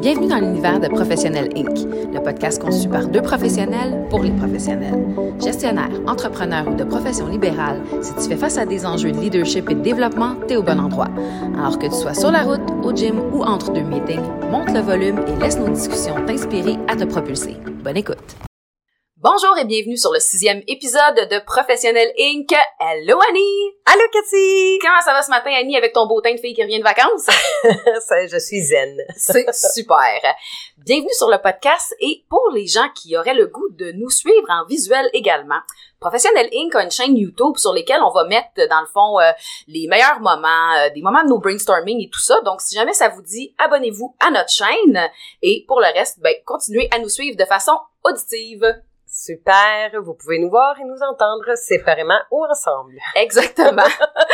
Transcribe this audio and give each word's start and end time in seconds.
Bienvenue 0.00 0.28
dans 0.28 0.38
l'univers 0.38 0.78
de 0.78 0.88
Professionnel 0.88 1.48
Inc., 1.56 1.86
le 2.14 2.22
podcast 2.22 2.62
conçu 2.62 2.88
par 2.88 3.08
deux 3.08 3.22
professionnels 3.22 4.06
pour 4.08 4.22
les 4.22 4.30
professionnels. 4.30 5.04
Gestionnaire, 5.42 5.90
entrepreneur 6.06 6.68
ou 6.68 6.74
de 6.74 6.84
profession 6.84 7.26
libérale, 7.26 7.80
si 8.02 8.14
tu 8.14 8.28
fais 8.28 8.36
face 8.36 8.56
à 8.56 8.66
des 8.66 8.86
enjeux 8.86 9.10
de 9.10 9.18
leadership 9.18 9.68
et 9.68 9.74
de 9.74 9.80
développement, 9.80 10.36
t'es 10.46 10.56
au 10.56 10.62
bon 10.62 10.78
endroit. 10.78 11.08
Alors 11.58 11.78
que 11.78 11.86
tu 11.86 11.94
sois 11.94 12.14
sur 12.14 12.30
la 12.30 12.42
route, 12.42 12.62
au 12.84 12.94
gym 12.94 13.18
ou 13.32 13.42
entre 13.42 13.72
deux 13.72 13.82
meetings, 13.82 14.20
monte 14.50 14.72
le 14.72 14.80
volume 14.80 15.18
et 15.26 15.42
laisse 15.42 15.58
nos 15.58 15.68
discussions 15.68 16.14
t'inspirer 16.26 16.76
à 16.88 16.94
te 16.94 17.04
propulser. 17.04 17.56
Bonne 17.82 17.96
écoute! 17.96 18.45
Bonjour 19.28 19.58
et 19.58 19.64
bienvenue 19.64 19.96
sur 19.96 20.12
le 20.12 20.20
sixième 20.20 20.62
épisode 20.68 21.16
de 21.28 21.44
Professionnel 21.44 22.12
Inc. 22.16 22.48
Hello 22.78 23.18
Annie! 23.28 23.74
Allô 23.84 24.04
Cathy! 24.12 24.78
Comment 24.80 25.00
ça 25.04 25.14
va 25.14 25.22
ce 25.22 25.30
matin 25.30 25.50
Annie 25.50 25.76
avec 25.76 25.92
ton 25.92 26.06
beau 26.06 26.20
teint 26.20 26.34
de 26.34 26.38
fille 26.38 26.54
qui 26.54 26.62
revient 26.62 26.78
de 26.78 26.84
vacances? 26.84 27.26
je 28.30 28.38
suis 28.38 28.60
zen. 28.60 28.96
C'est 29.16 29.52
super. 29.52 30.20
Bienvenue 30.78 31.12
sur 31.18 31.28
le 31.28 31.38
podcast 31.42 31.92
et 31.98 32.24
pour 32.28 32.52
les 32.54 32.68
gens 32.68 32.88
qui 32.94 33.16
auraient 33.16 33.34
le 33.34 33.48
goût 33.48 33.68
de 33.70 33.90
nous 33.96 34.10
suivre 34.10 34.46
en 34.48 34.64
visuel 34.64 35.10
également, 35.12 35.58
Professionnel 35.98 36.48
Inc. 36.54 36.76
a 36.76 36.84
une 36.84 36.92
chaîne 36.92 37.16
YouTube 37.16 37.56
sur 37.56 37.74
laquelle 37.74 38.02
on 38.04 38.12
va 38.12 38.26
mettre 38.26 38.68
dans 38.70 38.80
le 38.80 38.86
fond 38.86 39.18
euh, 39.18 39.32
les 39.66 39.88
meilleurs 39.88 40.20
moments, 40.20 40.74
euh, 40.76 40.90
des 40.94 41.02
moments 41.02 41.24
de 41.24 41.30
nos 41.30 41.40
brainstorming 41.40 42.00
et 42.00 42.10
tout 42.10 42.20
ça. 42.20 42.40
Donc 42.42 42.60
si 42.60 42.76
jamais 42.76 42.92
ça 42.92 43.08
vous 43.08 43.22
dit, 43.22 43.56
abonnez-vous 43.58 44.14
à 44.20 44.30
notre 44.30 44.50
chaîne 44.50 45.10
et 45.42 45.64
pour 45.66 45.80
le 45.80 45.92
reste, 45.98 46.20
ben 46.20 46.34
continuez 46.44 46.88
à 46.92 47.00
nous 47.00 47.08
suivre 47.08 47.36
de 47.36 47.44
façon 47.44 47.72
auditive. 48.04 48.62
Super, 49.18 49.98
vous 50.02 50.12
pouvez 50.12 50.38
nous 50.38 50.50
voir 50.50 50.78
et 50.78 50.84
nous 50.84 51.02
entendre 51.02 51.56
séparément 51.56 52.20
ou 52.30 52.44
ensemble. 52.44 52.98
Exactement. 53.14 53.86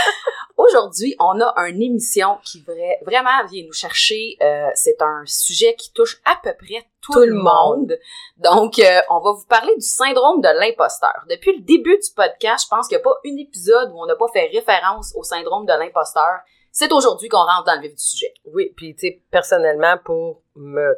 Aujourd'hui, 0.57 1.15
on 1.21 1.41
a 1.41 1.55
une 1.69 1.81
émission 1.81 2.39
qui 2.43 2.65
vraiment 3.07 3.47
vient 3.49 3.65
nous 3.65 3.73
chercher. 3.73 4.37
Euh, 4.43 4.67
c'est 4.75 5.01
un 5.01 5.23
sujet 5.25 5.77
qui 5.77 5.93
touche 5.93 6.21
à 6.25 6.35
peu 6.43 6.53
près 6.55 6.85
tout, 7.01 7.17
le 7.17 7.33
monde. 7.33 7.97
Donc, 8.39 8.81
euh, 8.81 9.01
on 9.09 9.21
va 9.21 9.31
vous 9.31 9.47
parler 9.47 9.73
du 9.77 9.87
syndrome 9.87 10.41
de 10.41 10.49
l'imposteur. 10.49 11.15
Depuis 11.31 11.55
le 11.59 11.63
début 11.63 11.97
du 11.97 12.11
podcast, 12.17 12.65
je 12.65 12.69
pense 12.69 12.89
qu'il 12.89 12.97
n'y 12.97 13.03
a 13.03 13.05
pas 13.05 13.21
un 13.25 13.37
épisode 13.37 13.93
où 13.93 14.03
on 14.03 14.07
n'a 14.07 14.17
pas 14.17 14.29
fait 14.33 14.49
référence 14.49 15.13
au 15.15 15.23
syndrome 15.23 15.65
de 15.65 15.75
l'imposteur. 15.75 16.41
C'est 16.73 16.93
aujourd'hui 16.93 17.29
qu'on 17.29 17.45
rentre 17.45 17.67
dans 17.67 17.77
le 17.77 17.83
vif 17.83 17.95
du 17.95 18.03
sujet. 18.03 18.35
Oui, 18.53 18.73
puis 18.77 18.97
tu 18.97 19.07
sais, 19.07 19.23
personnellement, 19.31 19.97
pour 20.05 20.43
me 20.57 20.97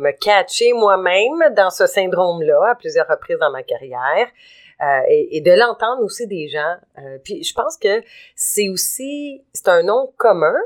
me 0.00 0.12
catcher 0.12 0.72
moi-même 0.72 1.54
dans 1.54 1.70
ce 1.70 1.86
syndrome-là 1.86 2.70
à 2.70 2.74
plusieurs 2.74 3.06
reprises 3.06 3.38
dans 3.38 3.50
ma 3.50 3.62
carrière. 3.62 4.28
Euh, 4.82 5.00
et, 5.08 5.42
de 5.42 5.50
l'entendre 5.50 6.02
aussi 6.02 6.26
des 6.26 6.48
gens. 6.48 6.76
Euh, 6.98 7.18
puis 7.22 7.44
je 7.44 7.52
pense 7.52 7.76
que 7.76 8.02
c'est 8.34 8.70
aussi, 8.70 9.44
c'est 9.52 9.68
un 9.68 9.82
nom 9.82 10.10
commun. 10.16 10.56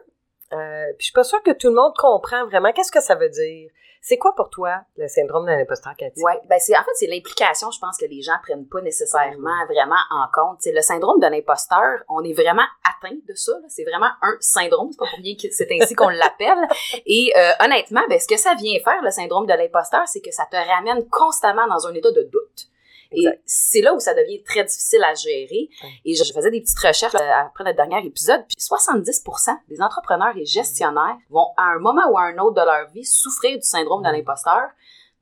Euh, 0.52 0.86
puis 0.90 0.98
je 1.00 1.04
suis 1.06 1.12
pas 1.12 1.24
sûre 1.24 1.42
que 1.42 1.50
tout 1.50 1.68
le 1.68 1.74
monde 1.74 1.92
comprend 1.96 2.46
vraiment 2.46 2.70
qu'est-ce 2.70 2.92
que 2.92 3.02
ça 3.02 3.16
veut 3.16 3.28
dire. 3.28 3.70
C'est 4.06 4.18
quoi 4.18 4.34
pour 4.34 4.50
toi 4.50 4.82
le 4.98 5.08
syndrome 5.08 5.46
de 5.46 5.52
l'imposteur, 5.52 5.94
Cathy? 5.96 6.20
Oui, 6.22 6.32
ben 6.46 6.58
c'est 6.60 6.76
en 6.76 6.82
fait 6.82 6.90
c'est 6.96 7.06
l'implication, 7.06 7.70
je 7.70 7.78
pense 7.78 7.96
que 7.96 8.04
les 8.04 8.20
gens 8.20 8.34
prennent 8.42 8.68
pas 8.68 8.82
nécessairement 8.82 9.64
vraiment 9.66 9.96
en 10.10 10.26
compte. 10.30 10.58
C'est 10.60 10.72
le 10.72 10.82
syndrome 10.82 11.18
de 11.20 11.26
l'imposteur, 11.26 12.00
on 12.10 12.22
est 12.22 12.34
vraiment 12.34 12.66
atteint 12.84 13.16
de 13.26 13.34
ça. 13.34 13.52
C'est 13.68 13.84
vraiment 13.84 14.10
un 14.20 14.36
syndrome, 14.40 14.90
c'est 14.92 14.98
pas 14.98 15.06
pour 15.06 15.18
rien 15.20 15.34
que 15.42 15.48
c'est 15.50 15.68
ainsi 15.80 15.94
qu'on 15.94 16.10
l'appelle. 16.10 16.68
Et 17.06 17.32
euh, 17.34 17.52
honnêtement, 17.64 18.02
ben 18.10 18.20
ce 18.20 18.28
que 18.28 18.36
ça 18.36 18.54
vient 18.54 18.78
faire 18.84 19.00
le 19.02 19.10
syndrome 19.10 19.46
de 19.46 19.54
l'imposteur, 19.54 20.06
c'est 20.06 20.20
que 20.20 20.32
ça 20.32 20.44
te 20.50 20.56
ramène 20.56 21.08
constamment 21.08 21.66
dans 21.66 21.86
un 21.86 21.94
état 21.94 22.12
de 22.12 22.24
doute. 22.24 22.68
Et 23.12 23.26
c'est 23.44 23.80
là 23.80 23.94
où 23.94 24.00
ça 24.00 24.14
devient 24.14 24.42
très 24.42 24.64
difficile 24.64 25.02
à 25.04 25.14
gérer. 25.14 25.68
Et 26.04 26.14
je, 26.14 26.24
faisais 26.32 26.50
des 26.50 26.60
petites 26.60 26.78
recherches 26.78 27.14
après 27.14 27.64
notre 27.64 27.76
dernier 27.76 28.06
épisode, 28.06 28.44
puis 28.48 28.56
70% 28.58 29.56
des 29.68 29.80
entrepreneurs 29.80 30.36
et 30.36 30.44
gestionnaires 30.44 31.16
vont 31.30 31.48
à 31.56 31.74
un 31.74 31.78
moment 31.78 32.10
ou 32.10 32.18
à 32.18 32.24
un 32.24 32.38
autre 32.38 32.54
de 32.54 32.64
leur 32.64 32.90
vie 32.90 33.04
souffrir 33.04 33.56
du 33.56 33.66
syndrome 33.66 34.02
de 34.02 34.08
l'imposteur. 34.08 34.68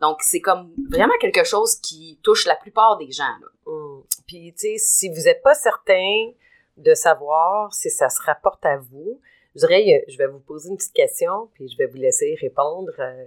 Donc, 0.00 0.18
c'est 0.22 0.40
comme 0.40 0.72
vraiment 0.90 1.14
quelque 1.20 1.44
chose 1.44 1.76
qui 1.76 2.18
touche 2.22 2.46
la 2.46 2.56
plupart 2.56 2.96
des 2.98 3.12
gens. 3.12 3.36
Là. 3.40 3.72
Mmh. 3.72 4.02
Puis, 4.26 4.52
tu 4.52 4.60
sais, 4.60 4.74
si 4.78 5.08
vous 5.08 5.22
n'êtes 5.22 5.42
pas 5.42 5.54
certain 5.54 6.32
de 6.76 6.94
savoir 6.94 7.72
si 7.72 7.90
ça 7.90 8.08
se 8.08 8.20
rapporte 8.22 8.64
à 8.66 8.78
vous, 8.78 9.20
je 9.54 9.60
dirais, 9.60 10.04
je 10.08 10.16
vais 10.16 10.26
vous 10.26 10.40
poser 10.40 10.70
une 10.70 10.76
petite 10.76 10.94
question, 10.94 11.50
puis 11.54 11.68
je 11.68 11.76
vais 11.76 11.86
vous 11.86 11.98
laisser 11.98 12.36
répondre 12.40 12.92
euh, 12.98 13.24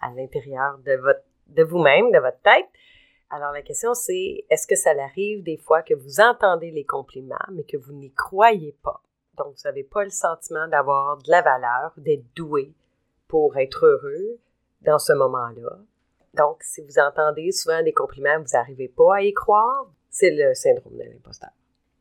à 0.00 0.10
l'intérieur 0.14 0.78
de 0.78 0.94
votre 0.94 1.20
de 1.48 1.62
vous-même, 1.62 2.10
de 2.10 2.18
votre 2.18 2.40
tête. 2.40 2.66
Alors 3.30 3.52
la 3.52 3.62
question 3.62 3.94
c'est, 3.94 4.44
est-ce 4.50 4.66
que 4.66 4.76
ça 4.76 4.90
arrive 4.90 5.42
des 5.42 5.56
fois 5.56 5.82
que 5.82 5.94
vous 5.94 6.20
entendez 6.20 6.70
les 6.70 6.84
compliments, 6.84 7.36
mais 7.52 7.64
que 7.64 7.76
vous 7.76 7.92
n'y 7.92 8.12
croyez 8.12 8.76
pas? 8.82 9.02
Donc, 9.36 9.48
vous 9.48 9.62
n'avez 9.64 9.82
pas 9.82 10.04
le 10.04 10.10
sentiment 10.10 10.68
d'avoir 10.68 11.18
de 11.18 11.30
la 11.30 11.42
valeur, 11.42 11.92
d'être 11.96 12.24
doué 12.36 12.72
pour 13.26 13.56
être 13.56 13.84
heureux 13.84 14.38
dans 14.82 14.98
ce 14.98 15.12
moment-là. 15.12 15.78
Donc, 16.34 16.62
si 16.62 16.82
vous 16.82 16.98
entendez 16.98 17.50
souvent 17.50 17.82
des 17.82 17.92
compliments, 17.92 18.38
vous 18.38 18.52
n'arrivez 18.52 18.88
pas 18.88 19.16
à 19.16 19.22
y 19.22 19.32
croire, 19.32 19.90
c'est 20.10 20.30
le 20.30 20.54
syndrome 20.54 20.96
de 20.96 21.04
l'imposteur 21.04 21.50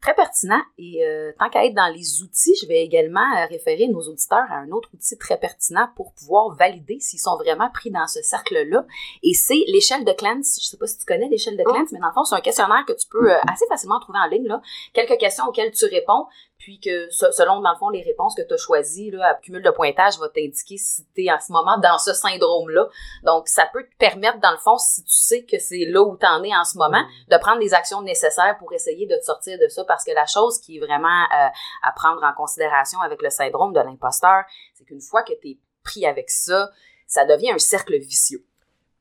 très 0.04 0.14
pertinent. 0.14 0.62
Et 0.78 1.06
euh, 1.06 1.32
tant 1.40 1.50
qu'à 1.50 1.66
être 1.66 1.74
dans 1.74 1.88
les 1.88 2.22
outils, 2.22 2.54
je 2.62 2.68
vais 2.68 2.84
également 2.84 3.26
euh, 3.38 3.46
référer 3.46 3.88
nos 3.88 4.02
auditeurs 4.02 4.46
à 4.50 4.56
un 4.56 4.70
autre 4.72 4.90
outil 4.94 5.18
très 5.18 5.38
pertinent 5.38 5.88
pour 5.96 6.14
pouvoir 6.14 6.54
valider 6.56 7.00
s'ils 7.00 7.20
sont 7.20 7.38
vraiment 7.38 7.70
pris 7.70 7.90
dans 7.90 8.06
ce 8.08 8.22
cercle-là. 8.22 8.86
Et 9.24 9.34
c'est 9.34 9.64
l'échelle 9.68 10.04
de 10.04 10.12
Clance. 10.12 10.60
Je 10.62 10.68
sais 10.68 10.78
pas 10.78 10.88
si 10.88 10.98
tu 10.98 11.06
connais 11.06 11.30
l'échelle 11.30 11.56
de 11.56 11.64
Clance, 11.64 11.90
mais 11.94 12.00
dans 12.00 12.08
le 12.08 12.14
fond, 12.14 12.26
c'est 12.26 12.36
un 12.36 12.42
questionnaire 12.42 12.84
que 12.86 12.94
tu 12.94 13.08
peux 13.08 13.32
euh, 13.32 13.38
assez 13.50 13.66
facilement 13.68 14.00
trouver 14.02 14.20
en 14.20 14.28
ligne. 14.28 14.46
Là. 14.46 14.62
Quelques 14.94 15.18
questions 15.18 15.46
auxquelles 15.46 15.72
tu 15.72 15.86
réponds, 15.86 16.28
puis 16.64 16.80
que 16.80 17.10
selon, 17.10 17.60
dans 17.60 17.74
le 17.74 17.78
fond, 17.78 17.90
les 17.90 18.04
réponses 18.04 18.36
que 18.36 18.42
tu 18.42 18.54
as 18.54 18.58
choisies, 18.58 19.12
là, 19.12 19.38
cumul 19.42 19.62
de 19.62 19.70
pointage 19.70 20.18
va 20.18 20.30
t'indiquer 20.30 20.78
si 20.78 21.06
tu 21.14 21.26
es 21.26 21.30
en 21.30 21.38
ce 21.38 21.52
moment 21.52 21.78
dans 21.78 21.98
ce 21.98 22.14
syndrome-là. 22.14 22.88
Donc, 23.24 23.50
ça 23.50 23.68
peut 23.74 23.84
te 23.84 23.98
permettre, 23.98 24.40
dans 24.40 24.54
le 24.54 24.58
fond, 24.58 24.78
si 24.78 25.04
tu 25.04 25.12
sais 25.12 25.44
que 25.44 25.60
c'est 25.60 25.84
là 25.84 26.02
où 26.02 26.16
tu 26.16 26.26
en 26.26 26.42
es 26.42 26.56
en 26.56 26.64
ce 26.64 26.78
moment, 26.78 27.02
mm. 27.02 27.34
de 27.34 27.38
prendre 27.38 27.60
les 27.60 27.74
actions 27.74 28.02
nécessaires 28.02 28.56
pour 28.60 28.72
essayer 28.72 29.06
de 29.08 29.16
te 29.18 29.24
sortir 29.24 29.60
de 29.60 29.68
ça. 29.68 29.84
Parce 29.84 30.06
que 30.06 30.12
la 30.12 30.26
chose 30.26 30.58
qui 30.60 30.78
est 30.78 30.80
vraiment 30.80 31.24
euh, 31.36 31.50
à 31.84 31.92
prendre 31.92 32.24
en 32.24 32.32
considération 32.32 33.02
avec 33.02 33.22
le 33.22 33.30
syndrome 33.30 33.74
de 33.74 33.82
l'imposteur, 33.82 34.46
c'est 34.74 34.86
qu'une 34.86 35.02
fois 35.02 35.24
que 35.24 35.34
tu 35.42 35.50
es 35.50 35.60
pris 35.84 36.06
avec 36.06 36.30
ça, 36.30 36.70
ça 37.08 37.26
devient 37.26 37.52
un 37.52 37.60
cercle 37.60 37.98
vicieux. 37.98 38.46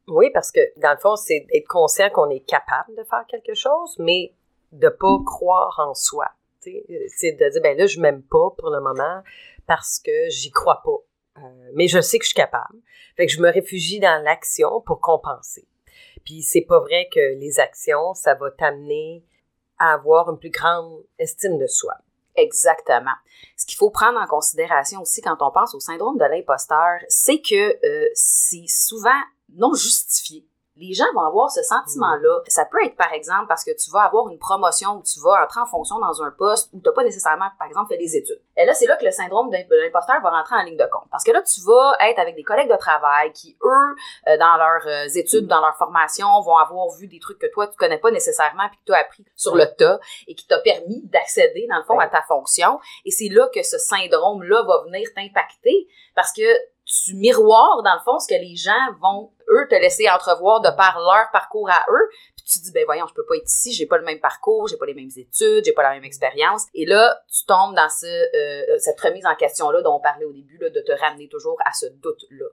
Oui, 0.08 0.30
parce 0.34 0.50
que 0.50 0.58
dans 0.80 0.90
le 0.90 0.98
fond, 0.98 1.14
c'est 1.14 1.46
d'être 1.52 1.68
conscient 1.68 2.10
qu'on 2.10 2.28
est 2.28 2.44
capable 2.44 2.96
de 2.96 3.04
faire 3.04 3.24
quelque 3.28 3.54
chose, 3.54 3.94
mais 4.00 4.34
de 4.72 4.88
pas 4.88 5.18
croire 5.24 5.78
en 5.78 5.94
soi. 5.94 6.26
C'est 6.62 7.32
de 7.32 7.50
dire, 7.50 7.62
ben 7.62 7.76
là, 7.76 7.86
je 7.86 8.00
m'aime 8.00 8.22
pas 8.22 8.50
pour 8.56 8.70
le 8.70 8.80
moment 8.80 9.22
parce 9.66 9.98
que 9.98 10.28
j'y 10.28 10.50
crois 10.50 10.82
pas. 10.84 10.98
Euh, 11.38 11.70
mais 11.74 11.88
je 11.88 12.00
sais 12.00 12.18
que 12.18 12.24
je 12.24 12.28
suis 12.28 12.34
capable. 12.34 12.78
Fait 13.16 13.26
que 13.26 13.32
je 13.32 13.40
me 13.40 13.50
réfugie 13.50 14.00
dans 14.00 14.22
l'action 14.22 14.80
pour 14.82 15.00
compenser. 15.00 15.66
Puis 16.24 16.42
c'est 16.42 16.62
pas 16.62 16.80
vrai 16.80 17.08
que 17.12 17.38
les 17.38 17.58
actions, 17.58 18.14
ça 18.14 18.34
va 18.34 18.50
t'amener 18.50 19.24
à 19.78 19.94
avoir 19.94 20.30
une 20.30 20.38
plus 20.38 20.50
grande 20.50 21.04
estime 21.18 21.58
de 21.58 21.66
soi. 21.66 21.94
Exactement. 22.36 23.14
Ce 23.56 23.66
qu'il 23.66 23.76
faut 23.76 23.90
prendre 23.90 24.18
en 24.18 24.26
considération 24.26 25.00
aussi 25.00 25.20
quand 25.20 25.36
on 25.40 25.50
pense 25.50 25.74
au 25.74 25.80
syndrome 25.80 26.16
de 26.16 26.24
l'imposteur, 26.24 27.00
c'est 27.08 27.40
que 27.40 27.86
euh, 27.86 28.08
c'est 28.14 28.66
souvent 28.68 29.10
non 29.54 29.74
justifié 29.74 30.46
les 30.76 30.94
gens 30.94 31.04
vont 31.14 31.20
avoir 31.22 31.50
ce 31.50 31.62
sentiment-là. 31.62 32.40
Ça 32.48 32.64
peut 32.64 32.82
être, 32.84 32.96
par 32.96 33.12
exemple, 33.12 33.46
parce 33.46 33.62
que 33.62 33.72
tu 33.72 33.90
vas 33.90 34.02
avoir 34.02 34.28
une 34.28 34.38
promotion 34.38 34.96
ou 34.96 35.02
tu 35.02 35.20
vas 35.20 35.44
entrer 35.44 35.60
en 35.60 35.66
fonction 35.66 35.98
dans 35.98 36.22
un 36.22 36.30
poste 36.30 36.70
où 36.72 36.80
tu 36.80 36.88
n'as 36.88 36.92
pas 36.92 37.04
nécessairement, 37.04 37.48
par 37.58 37.68
exemple, 37.68 37.88
fait 37.88 37.98
des 37.98 38.16
études. 38.16 38.40
Et 38.56 38.64
là, 38.64 38.72
c'est 38.72 38.86
là 38.86 38.96
que 38.96 39.04
le 39.04 39.10
syndrome 39.10 39.50
de 39.50 39.56
l'imposteur 39.56 40.16
va 40.22 40.30
rentrer 40.30 40.56
en 40.56 40.62
ligne 40.62 40.78
de 40.78 40.88
compte. 40.90 41.04
Parce 41.10 41.24
que 41.24 41.30
là, 41.30 41.42
tu 41.42 41.60
vas 41.60 41.96
être 42.08 42.18
avec 42.18 42.36
des 42.36 42.42
collègues 42.42 42.70
de 42.70 42.76
travail 42.76 43.32
qui, 43.32 43.56
eux, 43.62 43.96
euh, 44.28 44.38
dans 44.38 44.56
leurs 44.56 44.86
euh, 44.86 45.08
études, 45.14 45.46
dans 45.46 45.60
leur 45.60 45.76
formation, 45.76 46.26
vont 46.40 46.56
avoir 46.56 46.88
vu 46.98 47.06
des 47.06 47.18
trucs 47.18 47.38
que 47.38 47.50
toi, 47.52 47.66
tu 47.66 47.76
connais 47.76 47.98
pas 47.98 48.10
nécessairement 48.10 48.68
puis 48.68 48.78
que 48.78 48.84
tu 48.86 48.92
as 48.94 49.00
appris 49.00 49.24
sur 49.36 49.54
le 49.54 49.66
tas 49.66 50.00
et 50.26 50.34
qui 50.34 50.46
t'a 50.46 50.58
permis 50.60 51.02
d'accéder, 51.04 51.66
dans 51.68 51.78
le 51.78 51.84
fond, 51.84 51.98
à 51.98 52.08
ta 52.08 52.22
fonction. 52.22 52.80
Et 53.04 53.10
c'est 53.10 53.28
là 53.28 53.48
que 53.54 53.62
ce 53.62 53.76
syndrome-là 53.76 54.62
va 54.62 54.84
venir 54.86 55.06
t'impacter 55.14 55.86
parce 56.14 56.32
que 56.32 56.42
tu 56.92 57.14
miroires, 57.14 57.82
dans 57.82 57.94
le 57.94 58.00
fond, 58.04 58.18
ce 58.18 58.28
que 58.28 58.38
les 58.38 58.54
gens 58.54 58.72
vont, 59.00 59.32
eux, 59.48 59.66
te 59.70 59.74
laisser 59.74 60.10
entrevoir 60.10 60.60
de 60.60 60.68
par 60.76 60.98
leur 60.98 61.30
parcours 61.32 61.70
à 61.70 61.84
eux. 61.90 62.08
Puis 62.36 62.44
tu 62.44 62.58
dis, 62.60 62.72
ben 62.72 62.84
voyons, 62.84 63.06
je 63.06 63.14
peux 63.14 63.24
pas 63.24 63.36
être 63.36 63.48
ici, 63.48 63.72
j'ai 63.72 63.86
pas 63.86 63.96
le 63.96 64.04
même 64.04 64.20
parcours, 64.20 64.68
j'ai 64.68 64.76
pas 64.76 64.84
les 64.84 64.94
mêmes 64.94 65.10
études, 65.16 65.64
j'ai 65.64 65.72
pas 65.72 65.82
la 65.82 65.92
même 65.92 66.04
expérience. 66.04 66.66
Et 66.74 66.84
là, 66.84 67.18
tu 67.32 67.46
tombes 67.46 67.74
dans 67.74 67.88
ce, 67.88 68.06
euh, 68.06 68.78
cette 68.78 69.00
remise 69.00 69.24
en 69.24 69.34
question-là 69.34 69.80
dont 69.80 69.96
on 69.96 70.00
parlait 70.00 70.26
au 70.26 70.32
début, 70.32 70.58
là, 70.58 70.68
de 70.68 70.80
te 70.80 70.92
ramener 70.92 71.28
toujours 71.28 71.56
à 71.64 71.72
ce 71.72 71.86
doute-là. 71.86 72.46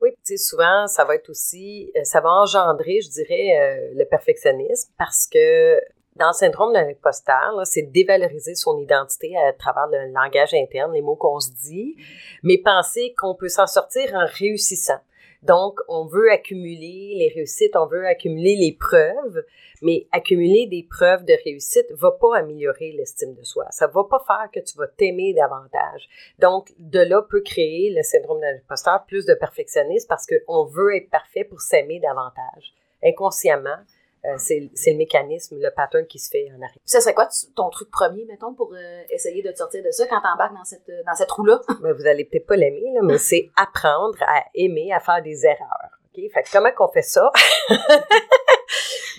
Oui, 0.00 0.10
tu 0.10 0.18
sais, 0.24 0.36
souvent, 0.36 0.86
ça 0.86 1.04
va 1.04 1.16
être 1.16 1.28
aussi, 1.30 1.90
euh, 1.96 2.04
ça 2.04 2.20
va 2.20 2.30
engendrer, 2.30 3.00
je 3.00 3.10
dirais, 3.10 3.58
euh, 3.58 3.94
le 3.94 4.04
perfectionnisme 4.04 4.92
parce 4.96 5.26
que 5.26 5.80
dans 6.16 6.28
le 6.28 6.32
syndrome 6.34 6.72
de 6.72 6.78
l'imposteur, 6.78 7.60
c'est 7.64 7.90
dévaloriser 7.90 8.54
son 8.54 8.78
identité 8.78 9.36
à 9.36 9.52
travers 9.52 9.86
le 9.86 10.12
langage 10.12 10.52
interne, 10.54 10.92
les 10.92 11.00
mots 11.00 11.16
qu'on 11.16 11.40
se 11.40 11.50
dit, 11.50 11.96
mais 12.42 12.58
penser 12.58 13.14
qu'on 13.16 13.34
peut 13.34 13.48
s'en 13.48 13.66
sortir 13.66 14.12
en 14.14 14.26
réussissant. 14.26 15.00
Donc, 15.42 15.80
on 15.88 16.06
veut 16.06 16.30
accumuler 16.30 17.14
les 17.16 17.32
réussites, 17.34 17.74
on 17.74 17.86
veut 17.86 18.06
accumuler 18.06 18.54
les 18.54 18.76
preuves, 18.78 19.42
mais 19.80 20.06
accumuler 20.12 20.68
des 20.68 20.86
preuves 20.88 21.24
de 21.24 21.34
réussite 21.44 21.86
va 21.90 22.12
pas 22.12 22.38
améliorer 22.38 22.92
l'estime 22.92 23.34
de 23.34 23.42
soi. 23.42 23.66
Ça 23.70 23.88
va 23.88 24.04
pas 24.04 24.22
faire 24.24 24.48
que 24.52 24.60
tu 24.60 24.78
vas 24.78 24.86
t'aimer 24.86 25.34
davantage. 25.34 26.08
Donc, 26.38 26.72
de 26.78 27.00
là 27.00 27.22
peut 27.22 27.40
créer 27.40 27.92
le 27.92 28.02
syndrome 28.04 28.38
de 28.38 28.46
l'imposteur, 28.46 29.04
plus 29.06 29.26
de 29.26 29.34
perfectionnisme 29.34 30.06
parce 30.08 30.26
qu'on 30.26 30.64
veut 30.66 30.94
être 30.94 31.10
parfait 31.10 31.42
pour 31.42 31.60
s'aimer 31.60 31.98
davantage. 31.98 32.72
Inconsciemment, 33.02 33.78
euh, 34.24 34.34
c'est 34.38 34.70
le 34.86 34.96
mécanisme, 34.96 35.58
le 35.58 35.70
pattern 35.70 36.06
qui 36.06 36.18
se 36.18 36.30
fait 36.30 36.48
en 36.50 36.62
arrière. 36.62 36.78
Ça 36.84 37.00
serait 37.00 37.14
quoi 37.14 37.28
ton 37.56 37.70
truc 37.70 37.90
premier, 37.90 38.24
mettons, 38.24 38.54
pour 38.54 38.72
euh, 38.72 39.02
essayer 39.10 39.42
de 39.42 39.50
te 39.50 39.58
sortir 39.58 39.82
de 39.82 39.90
ça 39.90 40.06
quand 40.06 40.20
t'embarques 40.20 40.54
dans 40.54 40.64
cette, 40.64 40.90
dans 41.06 41.14
cette 41.14 41.30
roue-là? 41.30 41.60
Ben, 41.82 41.92
vous 41.92 42.06
allez 42.06 42.24
peut-être 42.24 42.46
pas 42.46 42.56
l'aimer, 42.56 42.94
mais 43.02 43.18
c'est 43.18 43.50
apprendre 43.56 44.18
à 44.22 44.44
aimer, 44.54 44.92
à 44.92 45.00
faire 45.00 45.20
des 45.22 45.44
erreurs. 45.44 45.90
OK? 46.14 46.22
Fait 46.32 46.44
comment 46.52 46.70
qu'on 46.70 46.88
fait 46.88 47.02
ça? 47.02 47.32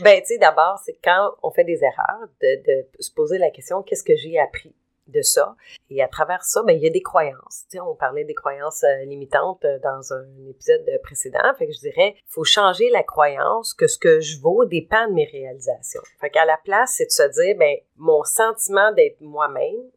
ben, 0.02 0.22
tu 0.22 0.28
sais, 0.28 0.38
d'abord, 0.38 0.80
c'est 0.86 0.98
quand 1.04 1.32
on 1.42 1.52
fait 1.52 1.66
des 1.66 1.84
erreurs, 1.84 2.30
de, 2.42 2.64
de 2.66 2.88
se 3.00 3.12
poser 3.12 3.38
la 3.38 3.50
question, 3.50 3.84
qu'est-ce 3.84 4.04
que 4.04 4.16
j'ai 4.16 4.40
appris? 4.40 4.74
De 5.08 5.22
ça. 5.22 5.56
Et 5.90 6.02
à 6.02 6.08
travers 6.08 6.44
ça, 6.44 6.64
ben, 6.64 6.74
il 6.74 6.84
y 6.84 6.88
a 6.88 6.90
des 6.90 7.02
croyances. 7.02 7.66
Tu 7.70 7.80
on 7.80 7.96
parlait 7.96 8.24
des 8.24 8.34
croyances 8.34 8.84
euh, 8.84 9.06
limitantes 9.06 9.64
euh, 9.66 9.80
dans 9.80 10.14
un 10.14 10.26
épisode 10.50 10.86
précédent. 11.04 11.40
Fait 11.58 11.68
que 11.68 11.74
je 11.74 11.80
dirais, 11.80 12.16
faut 12.28 12.44
changer 12.44 12.90
la 12.90 13.04
croyance 13.04 13.74
que 13.74 13.88
ce 13.88 13.98
que 13.98 14.20
je 14.20 14.40
vaux 14.40 14.66
dépend 14.66 15.08
de 15.08 15.14
mes 15.14 15.26
réalisations. 15.26 16.02
Fait 16.20 16.30
qu'à 16.30 16.46
la 16.46 16.58
place, 16.64 16.96
c'est 16.98 17.06
de 17.06 17.12
se 17.12 17.42
dire, 17.42 17.56
ben, 17.58 17.78
mon 17.98 18.24
sentiment 18.24 18.92
d'être 18.94 19.20
moi-même 19.22 19.92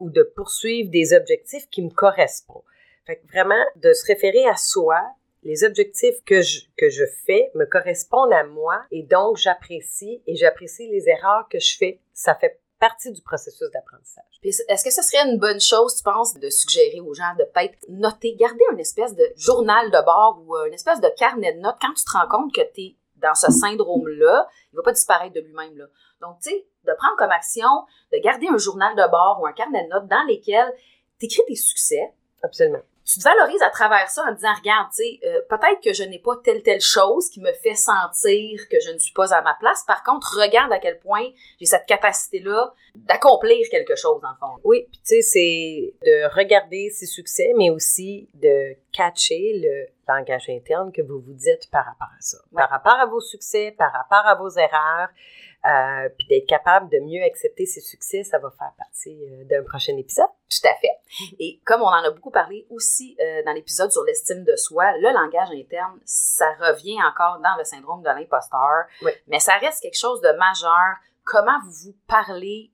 ou 0.00 0.10
de 0.10 0.22
poursuivre 0.22 0.90
des 0.90 1.12
objectifs 1.12 1.68
qui 1.70 1.82
me 1.82 1.90
correspondent. 1.90 2.62
Fait 3.06 3.16
que 3.16 3.26
vraiment, 3.28 3.64
de 3.76 3.92
se 3.92 4.04
référer 4.06 4.46
à 4.46 4.56
soi, 4.56 5.00
les 5.42 5.62
objectifs 5.62 6.24
que 6.24 6.42
je, 6.42 6.62
que 6.76 6.90
je 6.90 7.04
fais 7.24 7.50
me 7.54 7.66
correspondent 7.66 8.32
à 8.32 8.42
moi 8.42 8.82
et 8.90 9.04
donc 9.04 9.36
j'apprécie 9.36 10.20
et 10.26 10.34
j'apprécie 10.34 10.88
les 10.88 11.08
erreurs 11.08 11.48
que 11.48 11.60
je 11.60 11.76
fais. 11.76 12.00
Ça 12.12 12.34
fait 12.34 12.58
partie 12.78 13.12
du 13.12 13.22
processus 13.22 13.70
d'apprentissage. 13.72 14.24
Est-ce 14.42 14.84
que 14.84 14.90
ce 14.90 15.02
serait 15.02 15.28
une 15.28 15.38
bonne 15.38 15.60
chose, 15.60 15.96
tu 15.96 16.02
penses, 16.02 16.34
de 16.34 16.50
suggérer 16.50 17.00
aux 17.00 17.14
gens 17.14 17.34
de 17.38 17.44
peut-être 17.44 17.78
noter, 17.88 18.34
garder 18.36 18.64
une 18.72 18.80
espèce 18.80 19.14
de 19.14 19.24
journal 19.36 19.90
de 19.90 20.04
bord 20.04 20.42
ou 20.44 20.56
euh, 20.56 20.66
une 20.66 20.74
espèce 20.74 21.00
de 21.00 21.08
carnet 21.16 21.54
de 21.54 21.60
notes 21.60 21.76
quand 21.80 21.92
tu 21.94 22.04
te 22.04 22.10
rends 22.12 22.28
compte 22.28 22.54
que 22.54 22.60
tu 22.74 22.80
es 22.80 22.96
dans 23.16 23.34
ce 23.34 23.50
syndrome-là, 23.50 24.48
il 24.72 24.76
va 24.76 24.82
pas 24.82 24.92
disparaître 24.92 25.34
de 25.34 25.40
lui-même. 25.40 25.76
Là. 25.78 25.86
Donc, 26.20 26.38
tu 26.42 26.50
sais, 26.50 26.66
de 26.84 26.92
prendre 26.98 27.16
comme 27.16 27.30
action 27.30 27.68
de 28.12 28.18
garder 28.18 28.48
un 28.48 28.58
journal 28.58 28.94
de 28.94 29.10
bord 29.10 29.40
ou 29.40 29.46
un 29.46 29.52
carnet 29.52 29.84
de 29.84 29.88
notes 29.88 30.06
dans 30.08 30.24
lesquels 30.28 30.72
tu 31.18 31.26
écris 31.26 31.42
tes 31.46 31.56
succès. 31.56 32.12
Absolument 32.42 32.82
tu 33.06 33.20
te 33.20 33.24
valorises 33.24 33.62
à 33.62 33.70
travers 33.70 34.10
ça 34.10 34.24
en 34.28 34.32
disant, 34.32 34.52
regarde, 34.58 34.88
tu 34.90 35.04
sais, 35.04 35.20
euh, 35.24 35.40
peut-être 35.48 35.80
que 35.82 35.92
je 35.92 36.02
n'ai 36.02 36.18
pas 36.18 36.36
telle, 36.42 36.62
telle 36.62 36.80
chose 36.80 37.30
qui 37.30 37.40
me 37.40 37.52
fait 37.52 37.76
sentir 37.76 38.68
que 38.68 38.80
je 38.84 38.90
ne 38.90 38.98
suis 38.98 39.12
pas 39.12 39.32
à 39.32 39.42
ma 39.42 39.54
place. 39.60 39.84
Par 39.86 40.02
contre, 40.02 40.36
regarde 40.40 40.72
à 40.72 40.80
quel 40.80 40.98
point 40.98 41.28
j'ai 41.60 41.66
cette 41.66 41.86
capacité-là 41.86 42.74
d'accomplir 42.96 43.64
quelque 43.70 43.94
chose, 43.94 44.20
en 44.24 44.34
fond. 44.40 44.60
Oui, 44.64 44.88
tu 44.92 44.98
sais, 45.04 45.22
c'est 45.22 45.94
de 46.04 46.34
regarder 46.34 46.90
ses 46.90 47.06
succès, 47.06 47.52
mais 47.56 47.70
aussi 47.70 48.28
de 48.34 48.74
catcher 48.92 49.52
le 49.62 49.86
langage 50.08 50.48
interne 50.48 50.92
que 50.92 51.02
vous 51.02 51.20
vous 51.20 51.34
dites 51.34 51.70
par 51.70 51.84
rapport 51.84 52.08
à 52.08 52.20
ça. 52.20 52.38
Par 52.54 52.70
rapport 52.70 52.94
à 52.98 53.06
vos 53.06 53.20
succès, 53.20 53.74
par 53.76 53.92
rapport 53.92 54.26
à 54.26 54.34
vos 54.34 54.50
erreurs, 54.50 55.08
euh, 55.64 56.08
puis 56.16 56.28
d'être 56.28 56.46
capable 56.46 56.88
de 56.90 56.98
mieux 57.00 57.24
accepter 57.24 57.66
ses 57.66 57.80
succès, 57.80 58.22
ça 58.22 58.38
va 58.38 58.50
faire 58.50 58.72
partie 58.78 59.18
euh, 59.24 59.44
d'un 59.44 59.64
prochain 59.64 59.96
épisode. 59.96 60.28
Tout 60.48 60.68
à 60.68 60.74
fait. 60.74 61.34
Et 61.40 61.60
comme 61.64 61.82
on 61.82 61.86
en 61.86 62.04
a 62.04 62.10
beaucoup 62.10 62.30
parlé 62.30 62.66
aussi 62.70 63.16
euh, 63.20 63.42
dans 63.44 63.52
l'épisode 63.52 63.90
sur 63.90 64.04
l'estime 64.04 64.44
de 64.44 64.54
soi, 64.54 64.92
le 64.98 65.12
langage 65.12 65.50
interne, 65.50 65.98
ça 66.04 66.52
revient 66.60 66.98
encore 67.02 67.40
dans 67.40 67.56
le 67.58 67.64
syndrome 67.64 68.02
de 68.02 68.08
l'imposteur, 68.08 68.84
mais 69.26 69.40
ça 69.40 69.56
reste 69.58 69.82
quelque 69.82 69.98
chose 69.98 70.20
de 70.20 70.30
majeur. 70.38 70.96
Comment 71.24 71.58
vous 71.64 71.72
vous 71.72 71.96
parlez, 72.06 72.70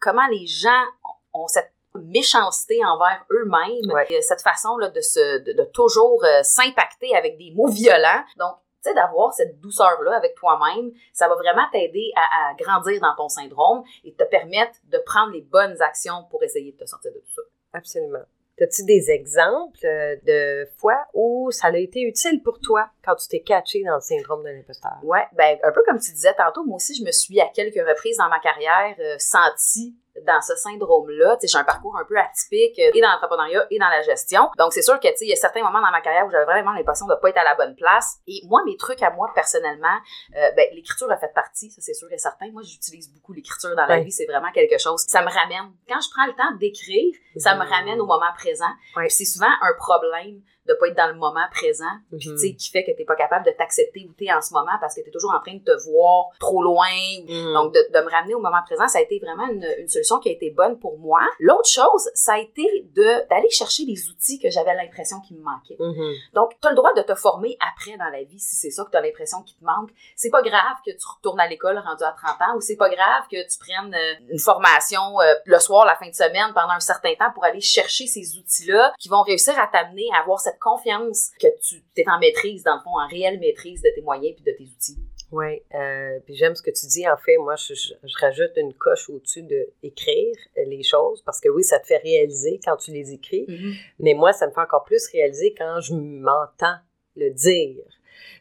comment 0.00 0.26
les 0.28 0.46
gens 0.46 0.84
ont 1.32 1.46
cette 1.46 1.73
méchanceté 2.02 2.84
envers 2.84 3.24
eux-mêmes, 3.30 4.20
cette 4.20 4.42
façon 4.42 4.76
là, 4.78 4.88
de, 4.90 5.00
se, 5.00 5.38
de, 5.38 5.52
de 5.52 5.64
toujours 5.64 6.24
s'impacter 6.42 7.14
avec 7.16 7.38
des 7.38 7.52
mots 7.54 7.68
violents. 7.68 8.22
Donc, 8.36 8.56
sais, 8.84 8.94
d'avoir 8.94 9.32
cette 9.32 9.60
douceur-là 9.60 10.16
avec 10.16 10.34
toi-même, 10.34 10.92
ça 11.12 11.28
va 11.28 11.34
vraiment 11.34 11.66
t'aider 11.72 12.12
à, 12.16 12.54
grandir 12.54 13.00
dans 13.00 13.14
ton 13.16 13.28
syndrome 13.28 13.82
et 14.04 14.14
te 14.14 14.24
permettre 14.24 14.78
de 14.84 14.98
prendre 14.98 15.32
les 15.32 15.42
bonnes 15.42 15.80
actions 15.80 16.24
pour 16.30 16.42
essayer 16.42 16.72
de 16.72 16.76
te 16.76 16.84
sortir 16.84 17.12
de 17.12 17.18
tout 17.18 17.34
ça. 17.34 17.42
Absolument. 17.72 18.20
As-tu 18.60 18.84
des 18.84 19.10
exemples 19.10 19.84
euh, 19.84 20.14
de 20.22 20.68
fois 20.78 21.06
où 21.12 21.50
ça 21.50 21.68
a 21.68 21.76
été 21.76 22.02
utile 22.02 22.40
pour 22.40 22.60
toi 22.60 22.88
quand 23.04 23.16
tu 23.16 23.26
t'es 23.26 23.40
catché 23.40 23.82
dans 23.82 23.96
le 23.96 24.00
syndrome 24.00 24.44
de 24.44 24.50
l'imposteur? 24.50 24.92
Ouais, 25.02 25.26
ben 25.32 25.58
un 25.64 25.72
peu 25.72 25.82
comme 25.84 25.98
tu 25.98 26.12
disais 26.12 26.34
tantôt, 26.34 26.62
moi 26.64 26.76
aussi 26.76 26.94
je 26.94 27.02
me 27.02 27.10
suis 27.10 27.40
à 27.40 27.48
quelques 27.48 27.84
reprises 27.84 28.18
dans 28.18 28.28
ma 28.28 28.38
carrière 28.38 28.94
euh, 29.00 29.16
senti 29.18 29.96
dans 30.22 30.40
ce 30.40 30.54
syndrome-là. 30.56 31.36
Tu 31.40 31.46
sais, 31.46 31.52
j'ai 31.52 31.58
un 31.58 31.64
parcours 31.64 31.96
un 31.96 32.04
peu 32.04 32.16
atypique 32.16 32.78
euh, 32.78 32.90
et 32.94 33.00
dans 33.00 33.10
l'entrepreneuriat 33.10 33.66
et 33.70 33.78
dans 33.78 33.88
la 33.88 34.02
gestion. 34.02 34.48
Donc, 34.58 34.72
c'est 34.72 34.82
sûr 34.82 34.98
que, 35.00 35.08
tu 35.08 35.16
sais, 35.16 35.24
il 35.24 35.28
y 35.28 35.32
a 35.32 35.36
certains 35.36 35.62
moments 35.62 35.80
dans 35.80 35.90
ma 35.90 36.00
carrière 36.00 36.26
où 36.26 36.30
j'avais 36.30 36.44
vraiment 36.44 36.72
l'impression 36.72 37.06
de 37.06 37.14
pas 37.14 37.30
être 37.30 37.38
à 37.38 37.44
la 37.44 37.54
bonne 37.54 37.74
place. 37.74 38.18
Et 38.26 38.42
moi, 38.46 38.62
mes 38.64 38.76
trucs 38.76 39.02
à 39.02 39.10
moi, 39.10 39.30
personnellement, 39.34 39.98
euh, 40.36 40.50
ben, 40.56 40.66
l'écriture 40.72 41.10
a 41.10 41.16
fait 41.16 41.32
partie, 41.34 41.70
ça 41.70 41.80
c'est 41.80 41.94
sûr 41.94 42.10
et 42.12 42.18
certain. 42.18 42.50
Moi, 42.52 42.62
j'utilise 42.62 43.12
beaucoup 43.12 43.32
l'écriture 43.32 43.74
dans 43.76 43.86
la 43.86 44.00
vie. 44.00 44.12
C'est 44.12 44.26
vraiment 44.26 44.52
quelque 44.52 44.78
chose. 44.78 45.04
Ça 45.08 45.22
me 45.22 45.28
ramène. 45.28 45.72
Quand 45.88 46.00
je 46.00 46.08
prends 46.10 46.26
le 46.26 46.34
temps 46.34 46.56
d'écrire, 46.58 47.14
ça 47.36 47.54
me 47.56 47.64
ramène 47.64 48.00
au 48.00 48.06
moment 48.06 48.32
présent. 48.36 48.70
C'est 49.08 49.24
souvent 49.24 49.50
un 49.60 49.74
problème 49.78 50.40
de 50.66 50.74
pas 50.74 50.88
être 50.88 50.96
dans 50.96 51.08
le 51.08 51.14
moment 51.14 51.46
présent, 51.50 51.84
puis 52.18 52.28
mhm. 52.28 52.36
tu 52.36 52.38
sais, 52.38 52.54
qui 52.54 52.70
fait 52.70 52.84
que 52.84 52.90
t'es 52.96 53.04
pas 53.04 53.16
capable 53.16 53.44
de 53.44 53.50
t'accepter 53.50 54.06
où 54.08 54.12
t'es 54.12 54.32
en 54.32 54.40
ce 54.40 54.52
moment 54.54 54.72
parce 54.80 54.94
que 54.94 55.02
t'es 55.02 55.10
toujours 55.10 55.34
en 55.34 55.40
train 55.40 55.54
de 55.54 55.64
te 55.64 55.90
voir 55.90 56.26
trop 56.40 56.62
loin. 56.62 56.86
Mhm. 57.28 57.52
Donc, 57.52 57.74
de, 57.74 57.80
de, 57.92 58.04
me 58.04 58.10
ramener 58.10 58.34
au 58.34 58.40
moment 58.40 58.62
présent, 58.64 58.88
ça 58.88 58.98
a 58.98 59.02
été 59.02 59.18
vraiment 59.18 59.46
une, 59.48 59.66
une 59.78 59.88
solution 59.88 60.18
qui 60.18 60.28
a 60.28 60.32
été 60.32 60.50
bonne 60.50 60.78
pour 60.78 60.98
moi. 60.98 61.20
L'autre 61.38 61.68
chose, 61.68 62.08
ça 62.14 62.34
a 62.34 62.38
été 62.38 62.64
de 62.94 63.28
d'aller 63.28 63.50
chercher 63.50 63.84
les 63.84 64.08
outils 64.08 64.38
que 64.38 64.50
j'avais 64.50 64.74
l'impression 64.74 65.20
qu'il 65.20 65.36
me 65.36 65.42
manquaient. 65.42 65.76
Mhm. 65.78 66.12
Donc, 66.34 66.52
tu 66.60 66.66
as 66.66 66.70
le 66.70 66.76
droit 66.76 66.92
de 66.94 67.02
te 67.02 67.14
former 67.14 67.56
après 67.60 67.96
dans 67.96 68.10
la 68.10 68.22
vie 68.22 68.40
si 68.40 68.56
c'est 68.56 68.70
ça 68.70 68.84
que 68.84 68.90
tu 68.90 68.96
as 68.96 69.00
l'impression 69.00 69.42
qu'il 69.42 69.56
te 69.56 69.64
manque. 69.64 69.90
C'est 70.16 70.30
pas 70.30 70.42
grave 70.42 70.76
que 70.84 70.90
tu 70.90 71.06
retournes 71.06 71.40
à 71.40 71.48
l'école 71.48 71.78
rendu 71.78 72.04
à 72.04 72.12
30 72.12 72.40
ans 72.40 72.56
ou 72.56 72.60
c'est 72.60 72.76
pas 72.76 72.88
grave 72.88 73.24
que 73.30 73.36
tu 73.36 73.58
prennes 73.58 73.94
euh, 73.94 74.14
une 74.30 74.38
formation 74.38 75.20
euh, 75.20 75.34
le 75.44 75.58
soir, 75.58 75.84
la 75.84 75.96
fin 75.96 76.08
de 76.08 76.14
semaine 76.14 76.52
pendant 76.54 76.72
un 76.74 76.80
certain 76.80 77.14
temps 77.14 77.30
pour 77.32 77.44
aller 77.44 77.60
chercher 77.60 78.06
ces 78.06 78.36
outils-là 78.36 78.92
qui 78.98 79.08
vont 79.08 79.22
réussir 79.22 79.58
à 79.58 79.66
t'amener 79.66 80.06
à 80.14 80.20
avoir 80.20 80.40
cette 80.40 80.53
confiance 80.60 81.30
que 81.40 81.46
tu 81.60 81.82
es 81.96 82.04
en 82.08 82.18
maîtrise, 82.18 82.62
dans 82.62 82.76
le 82.76 82.82
fond, 82.82 82.98
en 82.98 83.08
réelle 83.08 83.38
maîtrise 83.38 83.82
de 83.82 83.90
tes 83.94 84.02
moyens 84.02 84.34
puis 84.34 84.44
de 84.44 84.56
tes 84.56 84.64
outils? 84.64 84.98
Oui, 85.32 85.62
euh, 85.74 86.20
puis 86.24 86.36
j'aime 86.36 86.54
ce 86.54 86.62
que 86.62 86.70
tu 86.70 86.86
dis. 86.86 87.08
En 87.08 87.16
fait, 87.16 87.36
moi, 87.38 87.56
je, 87.56 87.74
rajoute 88.20 88.52
une 88.56 88.72
coche 88.74 89.08
au-dessus 89.10 89.42
de 89.42 89.68
écrire 89.82 90.36
les 90.56 90.82
choses 90.82 91.22
parce 91.22 91.40
que 91.40 91.48
oui, 91.48 91.64
ça 91.64 91.80
te 91.80 91.86
fait 91.86 91.98
réaliser 91.98 92.60
quand 92.64 92.76
tu 92.76 92.92
les 92.92 93.12
écris, 93.12 93.46
mm-hmm. 93.48 93.74
mais 93.98 94.14
moi, 94.14 94.32
ça 94.32 94.46
me 94.46 94.52
fait 94.52 94.60
encore 94.60 94.84
plus 94.84 95.08
réaliser 95.08 95.54
quand 95.56 95.80
je 95.80 95.94
m'entends 95.94 96.76
le 97.16 97.30
dire. 97.30 97.84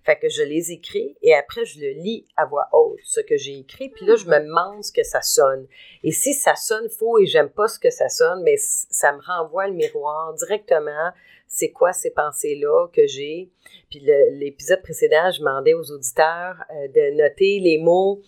Fait 0.05 0.17
que 0.19 0.27
je 0.27 0.43
les 0.43 0.71
écris 0.71 1.15
et 1.21 1.33
après 1.33 1.63
je 1.65 1.79
le 1.79 1.91
lis 1.91 2.27
à 2.35 2.45
voix 2.45 2.67
haute, 2.73 2.99
ce 3.05 3.21
que 3.21 3.37
j'ai 3.37 3.57
écrit, 3.57 3.89
puis 3.89 4.05
là 4.05 4.15
je 4.15 4.25
me 4.25 4.37
demande 4.39 4.83
ce 4.83 4.91
que 4.91 5.03
ça 5.03 5.21
sonne. 5.21 5.65
Et 6.03 6.11
si 6.11 6.33
ça 6.33 6.55
sonne 6.55 6.89
faux 6.89 7.19
et 7.19 7.25
j'aime 7.25 7.49
pas 7.49 7.67
ce 7.67 7.79
que 7.79 7.89
ça 7.89 8.09
sonne, 8.09 8.43
mais 8.43 8.55
ça 8.57 9.13
me 9.13 9.21
renvoie 9.21 9.67
le 9.67 9.73
miroir 9.73 10.33
directement 10.33 11.11
c'est 11.53 11.69
quoi 11.71 11.93
ces 11.93 12.09
pensées-là 12.09 12.87
que 12.91 13.05
j'ai? 13.05 13.51
Puis 13.91 13.99
l'épisode 13.99 14.81
précédent, 14.81 15.29
je 15.31 15.37
demandais 15.37 15.75
aux 15.75 15.91
auditeurs 15.91 16.55
euh, 16.71 16.87
de 16.87 17.15
noter 17.15 17.59
les 17.59 17.77
mots 17.77 18.21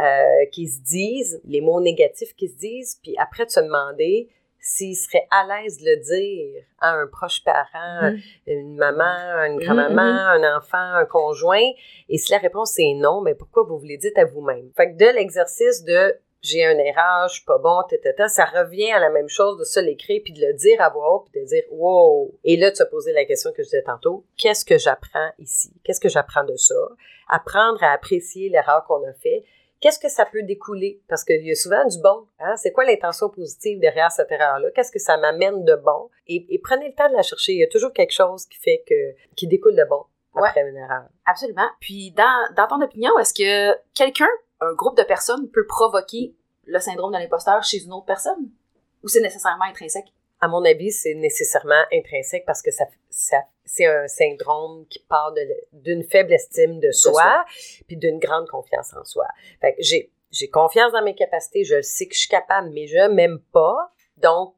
euh, 0.00 0.46
qui 0.50 0.66
se 0.66 0.80
disent, 0.82 1.40
les 1.44 1.60
mots 1.60 1.80
négatifs 1.80 2.34
qui 2.34 2.48
se 2.48 2.56
disent, 2.56 2.98
puis 3.00 3.14
après 3.18 3.46
de 3.46 3.50
se 3.50 3.60
demander 3.60 4.30
s'ils 4.58 4.96
seraient 4.96 5.28
à 5.30 5.46
l'aise 5.46 5.78
de 5.78 5.84
le 5.90 5.96
dire 5.96 6.64
à 6.80 6.94
un 6.94 7.06
proche 7.06 7.44
parent, 7.44 8.10
mm. 8.10 8.18
une 8.48 8.76
maman, 8.76 9.44
une 9.46 9.60
grand-maman, 9.60 10.02
mm-hmm. 10.02 10.44
un 10.44 10.56
enfant, 10.56 10.76
un 10.78 11.04
conjoint. 11.04 11.70
Et 12.08 12.18
si 12.18 12.32
la 12.32 12.38
réponse 12.38 12.76
est 12.80 12.94
non, 12.94 13.20
mais 13.20 13.36
pourquoi 13.36 13.62
vous 13.62 13.78
vous 13.78 13.86
les 13.86 13.96
dites 13.98 14.18
à 14.18 14.24
vous-même? 14.24 14.72
Fait 14.76 14.92
que 14.92 14.96
de 14.96 15.16
l'exercice 15.16 15.84
de 15.84 16.16
j'ai 16.42 16.64
un 16.64 16.76
erreur, 16.76 17.28
je 17.28 17.34
suis 17.34 17.44
pas 17.44 17.58
bon, 17.58 17.82
tata, 17.88 18.28
ça 18.28 18.44
revient 18.44 18.90
à 18.90 18.98
la 18.98 19.10
même 19.10 19.28
chose 19.28 19.58
de 19.58 19.64
se 19.64 19.78
l'écrire 19.78 20.20
puis 20.24 20.32
de 20.32 20.44
le 20.44 20.52
dire 20.54 20.80
à 20.80 20.90
voix 20.90 21.14
haute 21.14 21.28
puis 21.30 21.40
de 21.40 21.46
dire 21.46 21.62
wow. 21.70 22.34
Et 22.44 22.56
là, 22.56 22.70
de 22.70 22.76
se 22.76 22.82
poser 22.82 23.12
la 23.12 23.24
question 23.24 23.52
que 23.52 23.62
je 23.62 23.68
disais 23.68 23.82
tantôt, 23.82 24.24
qu'est-ce 24.36 24.64
que 24.64 24.76
j'apprends 24.76 25.30
ici? 25.38 25.72
Qu'est-ce 25.84 26.00
que 26.00 26.08
j'apprends 26.08 26.44
de 26.44 26.56
ça? 26.56 26.74
Apprendre 27.28 27.82
à 27.82 27.92
apprécier 27.92 28.48
l'erreur 28.48 28.84
qu'on 28.86 29.06
a 29.08 29.12
fait. 29.12 29.44
Qu'est-ce 29.80 29.98
que 29.98 30.08
ça 30.08 30.26
peut 30.26 30.42
découler? 30.42 31.00
Parce 31.08 31.24
qu'il 31.24 31.44
y 31.44 31.50
a 31.50 31.54
souvent 31.54 31.84
du 31.84 32.00
bon. 32.00 32.26
Hein? 32.38 32.56
C'est 32.56 32.72
quoi 32.72 32.84
l'intention 32.84 33.28
positive 33.28 33.80
derrière 33.80 34.10
cette 34.12 34.30
erreur-là? 34.30 34.70
Qu'est-ce 34.72 34.92
que 34.92 35.00
ça 35.00 35.16
m'amène 35.16 35.64
de 35.64 35.74
bon? 35.74 36.08
Et, 36.28 36.60
prenez 36.62 36.88
le 36.88 36.94
temps 36.94 37.08
de 37.08 37.16
la 37.16 37.22
chercher. 37.22 37.52
Il 37.52 37.58
y 37.58 37.64
a 37.64 37.68
toujours 37.68 37.92
quelque 37.92 38.12
chose 38.12 38.46
qui 38.46 38.58
fait 38.58 38.84
que, 38.88 38.94
qui 39.34 39.48
découle 39.48 39.74
de 39.74 39.84
bon 39.84 40.04
après 40.34 40.62
une 40.62 40.76
erreur. 40.76 41.04
Absolument. 41.26 41.68
Puis, 41.80 42.12
dans, 42.12 42.54
dans 42.56 42.68
ton 42.68 42.80
opinion, 42.80 43.18
est-ce 43.18 43.34
que 43.34 43.76
quelqu'un 43.94 44.28
un 44.62 44.74
groupe 44.74 44.96
de 44.96 45.02
personnes 45.02 45.50
peut 45.50 45.66
provoquer 45.66 46.34
le 46.64 46.78
syndrome 46.78 47.12
de 47.12 47.18
l'imposteur 47.18 47.62
chez 47.62 47.82
une 47.82 47.92
autre 47.92 48.06
personne? 48.06 48.50
Ou 49.02 49.08
c'est 49.08 49.20
nécessairement 49.20 49.64
intrinsèque? 49.64 50.12
À 50.40 50.48
mon 50.48 50.64
avis, 50.64 50.90
c'est 50.90 51.14
nécessairement 51.14 51.84
intrinsèque 51.92 52.44
parce 52.46 52.62
que 52.62 52.70
ça, 52.70 52.84
ça 53.10 53.38
c'est 53.64 53.86
un 53.86 54.08
syndrome 54.08 54.86
qui 54.88 54.98
part 55.08 55.32
d'une 55.72 56.02
faible 56.02 56.32
estime 56.32 56.80
de 56.80 56.90
soi, 56.90 57.44
puis 57.86 57.96
d'une 57.96 58.18
grande 58.18 58.48
confiance 58.48 58.92
en 58.94 59.04
soi. 59.04 59.26
Fait 59.60 59.76
j'ai 59.78 60.48
confiance 60.48 60.92
dans 60.92 61.02
mes 61.02 61.14
capacités, 61.14 61.62
je 61.62 61.80
sais 61.82 62.06
que 62.06 62.14
je 62.14 62.20
suis 62.20 62.28
capable, 62.28 62.70
mais 62.70 62.86
je 62.86 63.08
m'aime 63.08 63.38
pas. 63.52 63.92
Donc, 64.16 64.54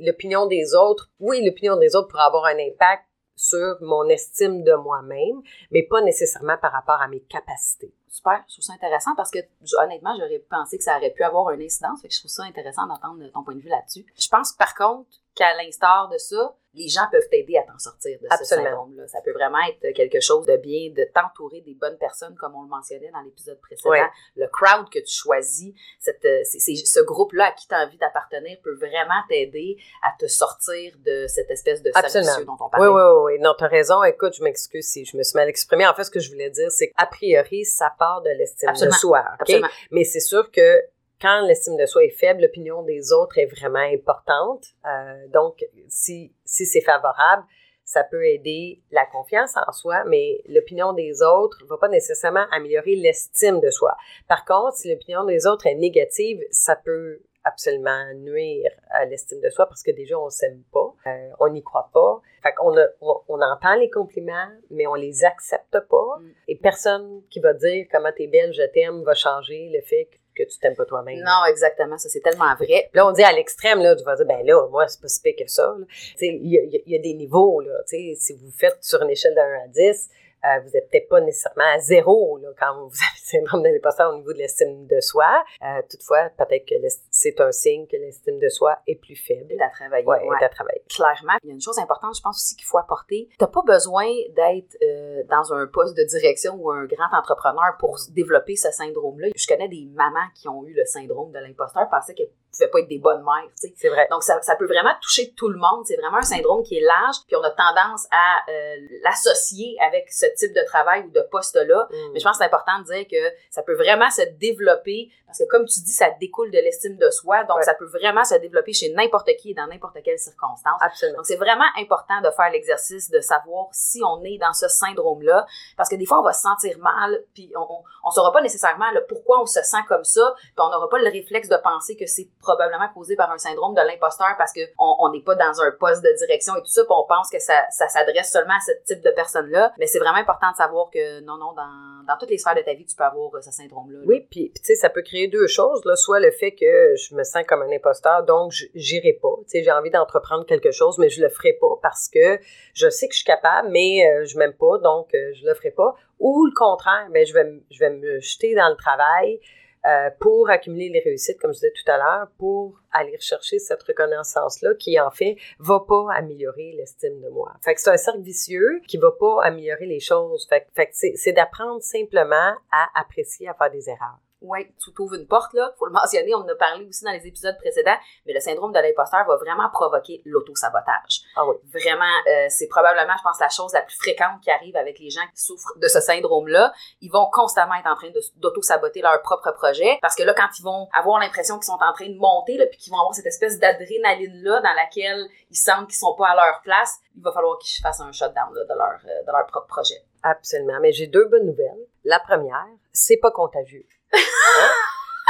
l'opinion 0.00 0.46
des 0.46 0.74
autres, 0.74 1.10
oui, 1.20 1.44
l'opinion 1.44 1.76
des 1.76 1.94
autres 1.94 2.08
pourrait 2.08 2.24
avoir 2.24 2.44
un 2.46 2.58
impact 2.58 3.04
sur 3.36 3.76
mon 3.80 4.08
estime 4.08 4.62
de 4.62 4.74
moi-même, 4.74 5.42
mais 5.70 5.82
pas 5.82 6.00
nécessairement 6.02 6.58
par 6.58 6.72
rapport 6.72 7.00
à 7.00 7.08
mes 7.08 7.20
capacités. 7.20 7.92
Super, 8.08 8.44
je 8.46 8.54
trouve 8.54 8.64
ça 8.64 8.74
intéressant 8.74 9.14
parce 9.16 9.30
que 9.30 9.38
honnêtement, 9.82 10.14
j'aurais 10.18 10.38
pensé 10.38 10.76
que 10.76 10.84
ça 10.84 10.98
aurait 10.98 11.10
pu 11.10 11.22
avoir 11.22 11.50
une 11.50 11.62
incidence, 11.62 12.02
fait 12.02 12.08
que 12.08 12.14
je 12.14 12.20
trouve 12.20 12.30
ça 12.30 12.42
intéressant 12.44 12.86
d'entendre 12.86 13.26
ton 13.32 13.42
point 13.42 13.54
de 13.54 13.60
vue 13.60 13.68
là-dessus. 13.68 14.04
Je 14.18 14.28
pense 14.28 14.52
par 14.52 14.74
contre 14.74 15.08
qu'à 15.34 15.54
l'instar 15.56 16.08
de 16.08 16.18
ça, 16.18 16.54
les 16.74 16.88
gens 16.88 17.06
peuvent 17.10 17.28
t'aider 17.30 17.56
à 17.56 17.62
t'en 17.62 17.78
sortir 17.78 18.18
de 18.20 18.26
ce 18.38 18.44
syndrome-là. 18.44 19.06
Ça 19.06 19.20
peut 19.20 19.32
vraiment 19.32 19.58
être 19.68 19.94
quelque 19.94 20.20
chose 20.20 20.46
de 20.46 20.56
bien, 20.56 20.90
de 20.90 21.06
t'entourer 21.12 21.60
des 21.60 21.74
bonnes 21.74 21.98
personnes, 21.98 22.34
comme 22.36 22.54
on 22.54 22.62
le 22.62 22.68
mentionnait 22.68 23.10
dans 23.10 23.20
l'épisode 23.20 23.60
précédent. 23.60 24.08
Le 24.36 24.46
crowd 24.48 24.88
que 24.90 24.98
tu 24.98 25.12
choisis, 25.12 25.74
cette, 25.98 26.24
euh, 26.24 26.42
ce 26.44 27.00
groupe-là 27.00 27.46
à 27.46 27.52
qui 27.52 27.68
tu 27.68 27.74
as 27.74 27.84
envie 27.84 27.98
d'appartenir 27.98 28.58
peut 28.62 28.74
vraiment 28.74 29.22
t'aider 29.28 29.76
à 30.02 30.12
te 30.18 30.26
sortir 30.26 30.94
de 31.04 31.26
cette 31.26 31.50
espèce 31.50 31.82
de 31.82 31.92
cercle 31.92 32.46
dont 32.46 32.56
on 32.60 32.68
parlait. 32.68 32.86
Oui, 32.86 32.92
oui, 32.94 33.34
oui. 33.34 33.40
Non, 33.40 33.54
tu 33.56 33.64
as 33.64 33.68
raison. 33.68 34.02
Écoute, 34.02 34.34
je 34.34 34.42
m'excuse 34.42 34.86
si 34.86 35.04
je 35.04 35.16
me 35.16 35.22
suis 35.22 35.36
mal 35.36 35.48
exprimée. 35.48 35.86
En 35.86 35.94
fait, 35.94 36.04
ce 36.04 36.10
que 36.10 36.20
je 36.20 36.30
voulais 36.30 36.50
dire, 36.50 36.70
c'est 36.70 36.90
qu'a 36.90 37.06
priori, 37.06 37.64
ça 37.64 37.92
part 37.98 38.22
de 38.22 38.30
l'estime 38.30 38.72
de 38.72 38.90
soi. 38.90 39.24
Absolument. 39.38 39.68
Mais 39.90 40.04
c'est 40.04 40.20
sûr 40.20 40.50
que 40.50 40.82
quand 41.22 41.46
l'estime 41.46 41.76
de 41.76 41.86
soi 41.86 42.04
est 42.04 42.10
faible, 42.10 42.42
l'opinion 42.42 42.82
des 42.82 43.12
autres 43.12 43.38
est 43.38 43.46
vraiment 43.46 43.78
importante. 43.78 44.66
Euh, 44.84 45.28
donc, 45.28 45.64
si, 45.88 46.34
si 46.44 46.66
c'est 46.66 46.80
favorable, 46.80 47.44
ça 47.84 48.02
peut 48.04 48.26
aider 48.26 48.82
la 48.90 49.06
confiance 49.06 49.56
en 49.56 49.70
soi, 49.70 50.04
mais 50.04 50.42
l'opinion 50.48 50.92
des 50.92 51.22
autres 51.22 51.58
ne 51.62 51.68
va 51.68 51.78
pas 51.78 51.88
nécessairement 51.88 52.44
améliorer 52.50 52.96
l'estime 52.96 53.60
de 53.60 53.70
soi. 53.70 53.96
Par 54.28 54.44
contre, 54.44 54.76
si 54.76 54.90
l'opinion 54.90 55.24
des 55.24 55.46
autres 55.46 55.66
est 55.66 55.74
négative, 55.74 56.40
ça 56.50 56.74
peut 56.76 57.20
absolument 57.44 58.14
nuire 58.14 58.70
à 58.90 59.04
l'estime 59.04 59.40
de 59.40 59.50
soi 59.50 59.66
parce 59.66 59.82
que 59.82 59.90
déjà 59.90 60.16
on 60.16 60.30
s'aime 60.30 60.62
pas, 60.72 60.94
euh, 61.08 61.30
on 61.40 61.48
n'y 61.48 61.62
croit 61.62 61.90
pas. 61.92 62.20
Fait 62.42 62.52
qu'on 62.54 62.72
on, 63.00 63.20
on, 63.28 63.40
entend 63.40 63.74
les 63.74 63.90
compliments, 63.90 64.48
mais 64.70 64.86
on 64.86 64.94
les 64.94 65.24
accepte 65.24 65.78
pas. 65.88 66.18
Mm. 66.20 66.32
Et 66.48 66.56
personne 66.56 67.22
qui 67.30 67.40
va 67.40 67.52
dire 67.52 67.86
comment 67.90 68.12
t'es 68.16 68.28
belle, 68.28 68.52
je 68.52 68.62
t'aime, 68.72 69.02
va 69.02 69.14
changer 69.14 69.70
le 69.72 69.80
fait 69.82 70.04
que 70.04 70.16
que 70.34 70.42
tu 70.44 70.58
t'aimes 70.58 70.76
pas 70.76 70.84
toi-même. 70.84 71.18
Non, 71.18 71.44
exactement. 71.48 71.98
Ça, 71.98 72.08
c'est 72.08 72.20
tellement 72.20 72.54
vrai. 72.54 72.90
Là, 72.94 73.06
on 73.06 73.12
dit 73.12 73.22
à 73.22 73.32
l'extrême, 73.32 73.80
là, 73.80 73.94
tu 73.96 74.04
vas 74.04 74.16
dire, 74.16 74.26
ben 74.26 74.44
là, 74.44 74.66
moi, 74.68 74.86
c'est 74.88 75.00
pas 75.00 75.08
si 75.08 75.20
pire 75.20 75.34
que 75.38 75.50
ça. 75.50 75.74
Tu 76.18 76.26
il 76.26 76.46
y 76.46 76.82
y 76.86 76.96
a, 76.96 76.98
des 76.98 77.14
niveaux, 77.14 77.60
là. 77.60 77.72
Tu 77.88 77.96
sais, 77.96 78.14
si 78.18 78.32
vous 78.34 78.50
faites 78.50 78.78
sur 78.80 79.02
une 79.02 79.10
échelle 79.10 79.34
de 79.34 79.40
1 79.40 79.64
à 79.64 79.68
10, 79.68 80.10
euh, 80.44 80.60
vous 80.60 80.70
n'êtes 80.70 80.90
peut-être 80.90 81.08
pas 81.08 81.20
nécessairement 81.20 81.70
à 81.74 81.78
zéro 81.78 82.38
là, 82.38 82.48
quand 82.58 82.74
vous 82.74 82.96
avez 82.96 83.14
le 83.14 83.40
syndrome 83.40 83.62
de 83.62 83.68
l'imposteur 83.68 84.12
au 84.12 84.16
niveau 84.16 84.32
de 84.32 84.38
l'estime 84.38 84.86
de 84.86 85.00
soi. 85.00 85.44
Euh, 85.62 85.82
toutefois, 85.88 86.30
peut-être 86.36 86.66
que 86.66 86.74
c'est 87.10 87.40
un 87.40 87.52
signe 87.52 87.86
que 87.86 87.96
l'estime 87.96 88.38
de 88.38 88.48
soi 88.48 88.78
est 88.86 88.96
plus 88.96 89.16
faible. 89.16 89.52
Est 89.52 89.62
à 89.62 89.68
travailler. 89.70 90.06
Ouais, 90.06 90.24
Est 90.40 90.44
à 90.44 90.48
travailler. 90.48 90.82
Clairement. 90.88 91.38
Il 91.42 91.48
y 91.48 91.52
a 91.52 91.54
une 91.54 91.60
chose 91.60 91.78
importante, 91.78 92.16
je 92.16 92.22
pense 92.22 92.36
aussi 92.36 92.56
qu'il 92.56 92.66
faut 92.66 92.78
apporter. 92.78 93.28
Tu 93.30 93.36
n'as 93.40 93.48
pas 93.48 93.62
besoin 93.62 94.06
d'être 94.34 94.76
euh, 94.82 95.22
dans 95.30 95.52
un 95.54 95.66
poste 95.66 95.96
de 95.96 96.04
direction 96.04 96.54
ou 96.54 96.70
un 96.70 96.86
grand 96.86 97.16
entrepreneur 97.16 97.76
pour 97.78 97.98
développer 98.10 98.56
ce 98.56 98.70
syndrome-là. 98.70 99.28
Je 99.34 99.46
connais 99.46 99.68
des 99.68 99.86
mamans 99.92 100.28
qui 100.34 100.48
ont 100.48 100.64
eu 100.64 100.74
le 100.74 100.84
syndrome 100.84 101.32
de 101.32 101.38
l'imposteur, 101.38 101.88
pensaient 101.90 102.14
qu'elles 102.14 102.32
pouvaient 102.52 102.68
pas 102.68 102.80
être 102.80 102.88
des 102.88 102.98
bonnes 102.98 103.22
mères. 103.22 103.50
C'est 103.54 103.88
vrai. 103.88 104.06
Donc, 104.10 104.22
ça, 104.22 104.40
ça, 104.42 104.56
peut 104.56 104.66
vraiment 104.66 104.92
toucher 105.00 105.32
tout 105.34 105.48
le 105.48 105.58
monde. 105.58 105.84
C'est 105.84 105.96
vraiment 105.96 106.18
un 106.18 106.22
syndrome 106.22 106.62
qui 106.62 106.76
est 106.76 106.82
large, 106.82 107.16
puis 107.26 107.36
on 107.36 107.42
a 107.42 107.50
tendance 107.50 108.06
à 108.10 108.50
euh, 108.50 108.76
l'associer 109.02 109.76
avec 109.80 110.12
ce 110.12 110.26
type 110.36 110.54
de 110.54 110.64
travail 110.66 111.04
ou 111.06 111.10
de 111.10 111.22
poste-là. 111.30 111.88
Mm. 111.90 112.12
Mais 112.12 112.20
je 112.20 112.24
pense 112.24 112.38
que 112.38 112.44
c'est 112.44 112.46
important 112.46 112.78
de 112.80 112.84
dire 112.84 113.06
que 113.10 113.36
ça 113.50 113.62
peut 113.62 113.74
vraiment 113.74 114.10
se 114.10 114.22
développer, 114.38 115.10
parce 115.26 115.38
que 115.38 115.44
comme 115.48 115.64
tu 115.64 115.80
dis, 115.80 115.92
ça 115.92 116.10
découle 116.20 116.50
de 116.50 116.58
l'estime 116.58 116.96
de 116.98 117.10
soi, 117.10 117.44
donc 117.44 117.62
ça 117.62 117.74
peut 117.74 117.86
vraiment 117.86 118.24
se 118.24 118.34
développer 118.34 118.72
chez 118.72 118.92
n'importe 118.92 119.30
qui 119.40 119.52
et 119.52 119.54
dans 119.54 119.66
n'importe 119.66 119.96
quelle 120.04 120.18
circonstance. 120.18 120.78
Absolument. 120.80 121.18
Donc, 121.18 121.26
c'est 121.26 121.36
vraiment 121.36 121.64
important 121.78 122.20
de 122.20 122.30
faire 122.30 122.50
l'exercice 122.50 123.10
de 123.10 123.20
savoir 123.20 123.68
si 123.72 124.02
on 124.04 124.22
est 124.24 124.38
dans 124.38 124.52
ce 124.52 124.68
syndrome-là, 124.68 125.46
parce 125.76 125.88
que 125.88 125.96
des 125.96 126.06
fois, 126.06 126.20
on 126.20 126.24
va 126.24 126.32
se 126.32 126.42
sentir 126.42 126.78
mal, 126.78 127.24
puis 127.34 127.52
on, 127.56 127.66
on, 128.04 128.10
saura 128.10 128.32
pas 128.32 128.42
nécessairement 128.42 128.90
le 128.92 129.04
pourquoi 129.06 129.40
on 129.40 129.46
se 129.46 129.62
sent 129.62 129.82
comme 129.88 130.04
ça, 130.04 130.34
puis 130.36 130.52
on 130.58 130.70
n'aura 130.70 130.88
pas 130.88 130.98
le 130.98 131.10
réflexe 131.10 131.48
de 131.48 131.56
penser 131.56 131.96
que 131.96 132.06
c'est 132.06 132.28
probablement 132.42 132.88
causé 132.92 133.16
par 133.16 133.30
un 133.30 133.38
syndrome 133.38 133.74
de 133.74 133.80
l'imposteur 133.80 134.34
parce 134.36 134.52
qu'on 134.52 134.96
on 134.98 135.10
n'est 135.10 135.22
pas 135.22 135.34
dans 135.34 135.60
un 135.60 135.70
poste 135.78 136.02
de 136.02 136.12
direction 136.18 136.54
et 136.56 136.60
tout 136.60 136.66
ça, 136.66 136.82
puis 136.82 136.92
on 136.92 137.06
pense 137.06 137.30
que 137.30 137.38
ça, 137.38 137.64
s'adresse 137.70 138.30
seulement 138.30 138.54
à 138.54 138.60
ce 138.60 138.72
type 138.84 139.02
de 139.02 139.10
personnes-là. 139.10 139.72
Mais 139.78 139.86
c'est 139.86 139.98
vraiment 139.98 140.18
important 140.18 140.50
de 140.50 140.56
savoir 140.56 140.90
que 140.90 141.20
non, 141.20 141.38
non, 141.38 141.52
dans, 141.52 142.04
dans 142.06 142.18
toutes 142.18 142.30
les 142.30 142.38
sphères 142.38 142.54
de 142.54 142.60
ta 142.60 142.74
vie, 142.74 142.84
tu 142.84 142.96
peux 142.96 143.04
avoir 143.04 143.34
euh, 143.34 143.40
ce 143.40 143.50
syndrome-là. 143.50 144.00
Oui, 144.04 144.26
puis 144.30 144.52
tu 144.54 144.62
sais, 144.62 144.74
ça 144.74 144.90
peut 144.90 145.02
créer 145.02 145.28
deux 145.28 145.46
choses. 145.46 145.84
Là. 145.84 145.96
Soit 145.96 146.20
le 146.20 146.30
fait 146.30 146.52
que 146.52 146.94
je 146.96 147.14
me 147.14 147.24
sens 147.24 147.44
comme 147.46 147.62
un 147.62 147.72
imposteur, 147.72 148.24
donc 148.24 148.52
j'irai 148.74 149.18
pas. 149.22 149.36
Tu 149.44 149.50
sais, 149.50 149.62
j'ai 149.62 149.72
envie 149.72 149.90
d'entreprendre 149.90 150.44
quelque 150.44 150.72
chose, 150.72 150.98
mais 150.98 151.08
je 151.08 151.22
le 151.22 151.28
ferai 151.28 151.54
pas 151.54 151.78
parce 151.80 152.08
que 152.08 152.38
je 152.74 152.90
sais 152.90 153.08
que 153.08 153.14
je 153.14 153.18
suis 153.18 153.26
capable, 153.26 153.68
mais 153.70 154.06
euh, 154.06 154.24
je 154.24 154.36
m'aime 154.36 154.54
pas, 154.54 154.78
donc 154.78 155.14
euh, 155.14 155.32
je 155.34 155.46
le 155.46 155.54
ferai 155.54 155.70
pas. 155.70 155.94
Ou 156.18 156.46
le 156.46 156.52
contraire, 156.54 157.08
ben, 157.10 157.26
je, 157.26 157.34
vais, 157.34 157.62
je 157.70 157.78
vais 157.78 157.90
me 157.90 158.20
jeter 158.20 158.54
dans 158.54 158.68
le 158.68 158.76
travail, 158.76 159.40
euh, 159.86 160.10
pour 160.20 160.48
accumuler 160.48 160.88
les 160.88 161.00
réussites, 161.00 161.38
comme 161.40 161.52
je 161.52 161.58
disais 161.58 161.72
tout 161.72 161.90
à 161.90 161.96
l'heure, 161.96 162.28
pour 162.38 162.78
aller 162.92 163.16
rechercher 163.16 163.58
cette 163.58 163.82
reconnaissance-là 163.82 164.74
qui, 164.74 164.98
en 165.00 165.10
fait, 165.10 165.36
va 165.58 165.80
pas 165.80 166.06
améliorer 166.14 166.72
l'estime 166.72 167.20
de 167.20 167.28
moi. 167.28 167.52
Fait 167.64 167.74
que 167.74 167.80
c'est 167.80 167.90
un 167.90 167.96
cercle 167.96 168.20
vicieux 168.20 168.80
qui 168.86 168.96
va 168.96 169.10
pas 169.18 169.42
améliorer 169.42 169.86
les 169.86 170.00
choses. 170.00 170.46
Fait, 170.48 170.66
fait 170.74 170.86
que 170.86 170.92
c'est 171.16 171.32
d'apprendre 171.32 171.82
simplement 171.82 172.54
à 172.70 173.00
apprécier, 173.00 173.48
à 173.48 173.54
faire 173.54 173.70
des 173.70 173.88
erreurs. 173.88 174.18
Oui, 174.42 174.66
tu 174.82 174.92
t'ouvres 174.92 175.14
une 175.14 175.26
porte, 175.26 175.52
là. 175.54 175.72
Faut 175.78 175.86
le 175.86 175.92
mentionner, 175.92 176.34
on 176.34 176.38
en 176.38 176.48
a 176.48 176.54
parlé 176.56 176.84
aussi 176.86 177.04
dans 177.04 177.12
les 177.12 177.26
épisodes 177.26 177.56
précédents, 177.58 177.96
mais 178.26 178.32
le 178.32 178.40
syndrome 178.40 178.72
de 178.72 178.78
l'imposteur 178.80 179.24
va 179.26 179.36
vraiment 179.36 179.68
provoquer 179.70 180.20
l'auto-sabotage. 180.24 181.22
Ah 181.36 181.46
oui. 181.46 181.56
Vraiment, 181.72 182.04
euh, 182.28 182.46
c'est 182.48 182.66
probablement, 182.66 183.14
je 183.16 183.22
pense, 183.22 183.40
la 183.40 183.48
chose 183.48 183.72
la 183.72 183.82
plus 183.82 183.96
fréquente 183.96 184.40
qui 184.42 184.50
arrive 184.50 184.76
avec 184.76 184.98
les 184.98 185.10
gens 185.10 185.22
qui 185.34 185.42
souffrent 185.42 185.78
de 185.78 185.86
ce 185.86 186.00
syndrome-là. 186.00 186.72
Ils 187.00 187.10
vont 187.10 187.28
constamment 187.32 187.74
être 187.74 187.86
en 187.86 187.94
train 187.94 188.10
d'auto-saboter 188.36 189.00
leur 189.00 189.22
propre 189.22 189.52
projet 189.52 189.98
parce 190.02 190.16
que 190.16 190.22
là, 190.22 190.34
quand 190.34 190.48
ils 190.58 190.62
vont 190.62 190.88
avoir 190.92 191.20
l'impression 191.20 191.56
qu'ils 191.56 191.66
sont 191.66 191.78
en 191.80 191.92
train 191.92 192.08
de 192.08 192.18
monter, 192.18 192.56
là, 192.56 192.66
puis 192.66 192.78
qu'ils 192.78 192.92
vont 192.92 192.98
avoir 192.98 193.14
cette 193.14 193.26
espèce 193.26 193.58
d'adrénaline-là 193.58 194.60
dans 194.60 194.74
laquelle 194.74 195.26
ils 195.50 195.56
sentent 195.56 195.86
qu'ils 195.86 195.98
sont 195.98 196.14
pas 196.16 196.28
à 196.28 196.34
leur 196.34 196.60
place, 196.62 196.98
il 197.16 197.22
va 197.22 197.32
falloir 197.32 197.58
qu'ils 197.58 197.82
fassent 197.82 198.00
un 198.00 198.12
shutdown 198.12 198.54
là, 198.54 198.64
de, 198.64 198.74
leur, 198.76 198.98
euh, 199.04 199.22
de 199.26 199.32
leur 199.32 199.46
propre 199.46 199.66
projet. 199.66 200.02
Absolument. 200.22 200.78
Mais 200.80 200.92
j'ai 200.92 201.06
deux 201.06 201.26
bonnes 201.26 201.46
nouvelles. 201.46 201.86
La 202.04 202.20
première, 202.20 202.66
c'est 202.92 203.16
pas 203.16 203.30
contagieux. 203.30 203.86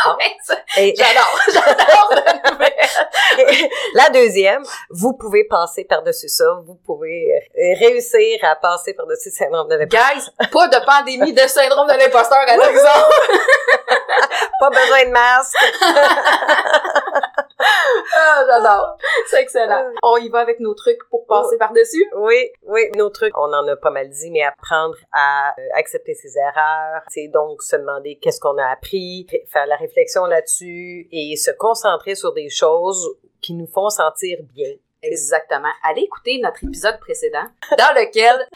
Ah 0.04 0.16
j'adore, 0.76 1.40
j'adore 1.52 2.10
la 3.94 4.10
deuxième, 4.10 4.62
vous 4.90 5.12
pouvez 5.14 5.44
passer 5.44 5.84
par-dessus 5.84 6.28
ça, 6.28 6.44
vous 6.66 6.74
pouvez 6.86 7.30
euh, 7.32 7.74
réussir 7.78 8.38
à 8.42 8.56
passer 8.56 8.94
par-dessus 8.94 9.28
le 9.28 9.34
syndrome 9.34 9.68
de 9.68 9.76
l'imposteur. 9.76 10.14
Guys, 10.14 10.48
pas 10.50 10.68
de 10.68 10.84
pandémie 10.84 11.32
de 11.32 11.46
syndrome 11.46 11.86
de 11.88 11.94
l'imposteur 11.94 12.38
à 12.38 12.56
l'horizon. 12.56 12.88
pas 14.60 14.70
besoin 14.70 15.04
de 15.04 15.10
masque. 15.10 15.56
ah, 18.16 18.44
j'adore. 18.46 18.96
C'est 19.26 19.42
excellent. 19.42 19.90
On 20.02 20.16
y 20.16 20.28
va 20.28 20.40
avec 20.40 20.60
nos 20.60 20.74
trucs 20.74 21.08
pour 21.10 21.26
passer 21.26 21.58
par-dessus? 21.58 22.04
Oui, 22.16 22.50
oui, 22.62 22.90
nos 22.96 23.10
trucs, 23.10 23.36
on 23.36 23.52
en 23.52 23.66
a 23.66 23.76
pas 23.76 23.90
mal 23.90 24.08
dit, 24.08 24.30
mais 24.30 24.42
apprendre 24.42 24.96
à 25.12 25.54
euh, 25.58 25.62
accepter 25.74 26.14
ses 26.14 26.38
erreurs, 26.38 27.02
c'est 27.08 27.28
donc 27.28 27.62
se 27.62 27.76
demander 27.76 28.18
qu'est-ce 28.20 28.40
qu'on 28.40 28.58
a 28.58 28.66
appris, 28.66 29.26
faire 29.48 29.66
la 29.66 29.76
réflexion 29.76 30.26
là-dessus 30.26 31.08
et 31.12 31.36
se 31.36 31.50
concentrer 31.52 32.14
sur 32.14 32.32
des 32.32 32.48
choses 32.48 33.16
qui 33.40 33.54
nous 33.54 33.66
font 33.66 33.90
sentir 33.90 34.38
bien. 34.54 34.72
Exactement. 35.02 35.72
Allez 35.82 36.02
écouter 36.02 36.40
notre 36.42 36.64
épisode 36.64 36.98
précédent 37.00 37.46
dans 37.70 37.94
lequel 37.94 38.46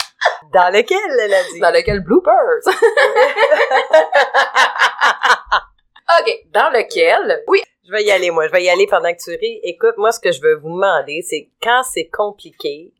dans 0.53 0.73
lequel 0.73 0.99
elle 1.21 1.35
a 1.35 1.43
dit? 1.53 1.61
Dans 1.61 1.73
lequel 1.73 2.01
bloopers. 2.01 2.63
OK, 6.21 6.47
dans 6.53 6.71
lequel 6.71 7.43
oui, 7.49 7.63
je 7.87 7.93
vais 7.93 8.05
y 8.05 8.11
aller, 8.11 8.31
moi. 8.31 8.47
Je 8.47 8.53
vais 8.53 8.65
y 8.65 8.69
aller 8.69 8.87
pendant 8.87 9.13
que 9.13 9.23
tu 9.23 9.31
ris. 9.31 9.61
Écoute, 9.63 9.97
moi, 9.97 10.11
ce 10.11 10.21
que 10.21 10.33
je 10.33 10.41
veux 10.41 10.57
vous 10.57 10.71
demander, 10.71 11.23
c'est 11.23 11.51
quand 11.63 11.83
c'est 11.85 12.09
compliqué, 12.09 12.93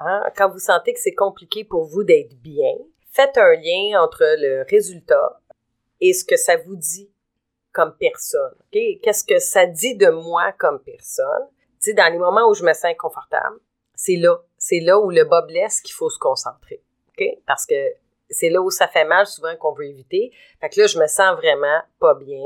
hein, 0.00 0.22
quand 0.36 0.50
vous 0.50 0.58
sentez 0.58 0.92
que 0.92 1.00
c'est 1.00 1.14
compliqué 1.14 1.64
pour 1.64 1.84
vous 1.84 2.02
d'être 2.02 2.34
bien, 2.40 2.74
faites 3.10 3.38
un 3.38 3.54
lien 3.54 4.02
entre 4.02 4.24
le 4.38 4.64
résultat 4.68 5.40
et 6.00 6.12
ce 6.12 6.24
que 6.24 6.36
ça 6.36 6.56
vous 6.56 6.76
dit 6.76 7.10
comme 7.72 7.96
personne. 7.98 8.54
Qu'est-ce 8.72 9.24
que 9.24 9.38
ça 9.38 9.66
dit 9.66 9.96
de 9.96 10.08
moi 10.08 10.52
comme 10.58 10.80
personne? 10.82 11.48
Tu 11.80 11.90
sais, 11.90 11.94
dans 11.94 12.10
les 12.10 12.18
moments 12.18 12.48
où 12.48 12.54
je 12.54 12.64
me 12.64 12.72
sens 12.72 12.86
inconfortable, 12.86 13.58
c'est 13.94 14.16
là. 14.16 14.38
C'est 14.58 14.80
là 14.80 14.98
où 14.98 15.10
le 15.10 15.24
bas 15.24 15.42
blesse 15.42 15.80
qu'il 15.80 15.94
faut 15.94 16.10
se 16.10 16.18
concentrer. 16.18 16.82
OK? 17.10 17.24
Parce 17.46 17.66
que 17.66 17.74
c'est 18.30 18.48
là 18.48 18.62
où 18.62 18.70
ça 18.70 18.88
fait 18.88 19.04
mal 19.04 19.26
souvent 19.26 19.54
qu'on 19.56 19.72
veut 19.72 19.86
éviter. 19.86 20.32
Fait 20.60 20.70
que 20.70 20.80
là, 20.80 20.86
je 20.86 20.98
me 20.98 21.06
sens 21.06 21.36
vraiment 21.36 21.82
pas 22.00 22.14
bien 22.14 22.42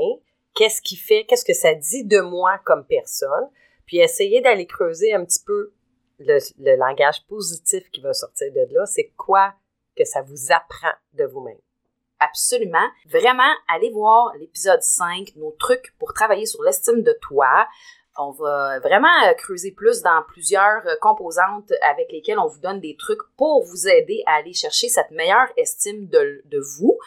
qu'est-ce 0.55 0.81
qui 0.81 0.95
fait, 0.95 1.25
qu'est-ce 1.25 1.45
que 1.45 1.53
ça 1.53 1.73
dit 1.73 2.03
de 2.03 2.19
moi 2.19 2.59
comme 2.65 2.85
personne. 2.85 3.49
Puis 3.85 3.99
essayez 3.99 4.41
d'aller 4.41 4.67
creuser 4.67 5.13
un 5.13 5.25
petit 5.25 5.43
peu 5.45 5.73
le, 6.19 6.75
langage 6.75 7.25
positif 7.27 7.89
qui 7.91 8.01
va 8.01 8.13
sortir 8.13 8.51
de 8.51 8.67
là. 8.73 8.85
C'est 8.85 9.13
quoi 9.17 9.53
que 9.95 10.05
ça 10.05 10.21
vous 10.21 10.51
apprend 10.51 10.93
de 11.13 11.25
vous-même? 11.25 11.59
Absolument. 12.19 12.87
Vraiment, 13.07 13.51
allez 13.67 13.89
voir 13.91 14.33
l'épisode 14.37 14.81
5, 14.81 15.35
nos 15.37 15.51
trucs 15.51 15.95
pour 15.97 16.13
travailler 16.13 16.45
sur 16.45 16.61
l'estime 16.63 17.01
de 17.01 17.17
toi. 17.21 17.67
On 18.17 18.31
va 18.31 18.79
vraiment 18.79 19.07
euh, 19.27 19.33
creuser 19.33 19.71
plus 19.71 20.01
dans 20.01 20.21
plusieurs 20.27 20.85
euh, 20.85 20.95
composantes 20.99 21.71
avec 21.81 22.11
lesquelles 22.11 22.37
on 22.39 22.47
vous 22.47 22.59
donne 22.59 22.81
des 22.81 22.97
trucs 22.97 23.21
pour 23.37 23.63
vous 23.63 23.87
aider 23.87 24.21
à 24.25 24.35
aller 24.35 24.51
chercher 24.51 24.89
cette 24.89 25.11
meilleure 25.11 25.47
estime 25.55 26.07
de 26.07 26.59
vous 26.77 26.99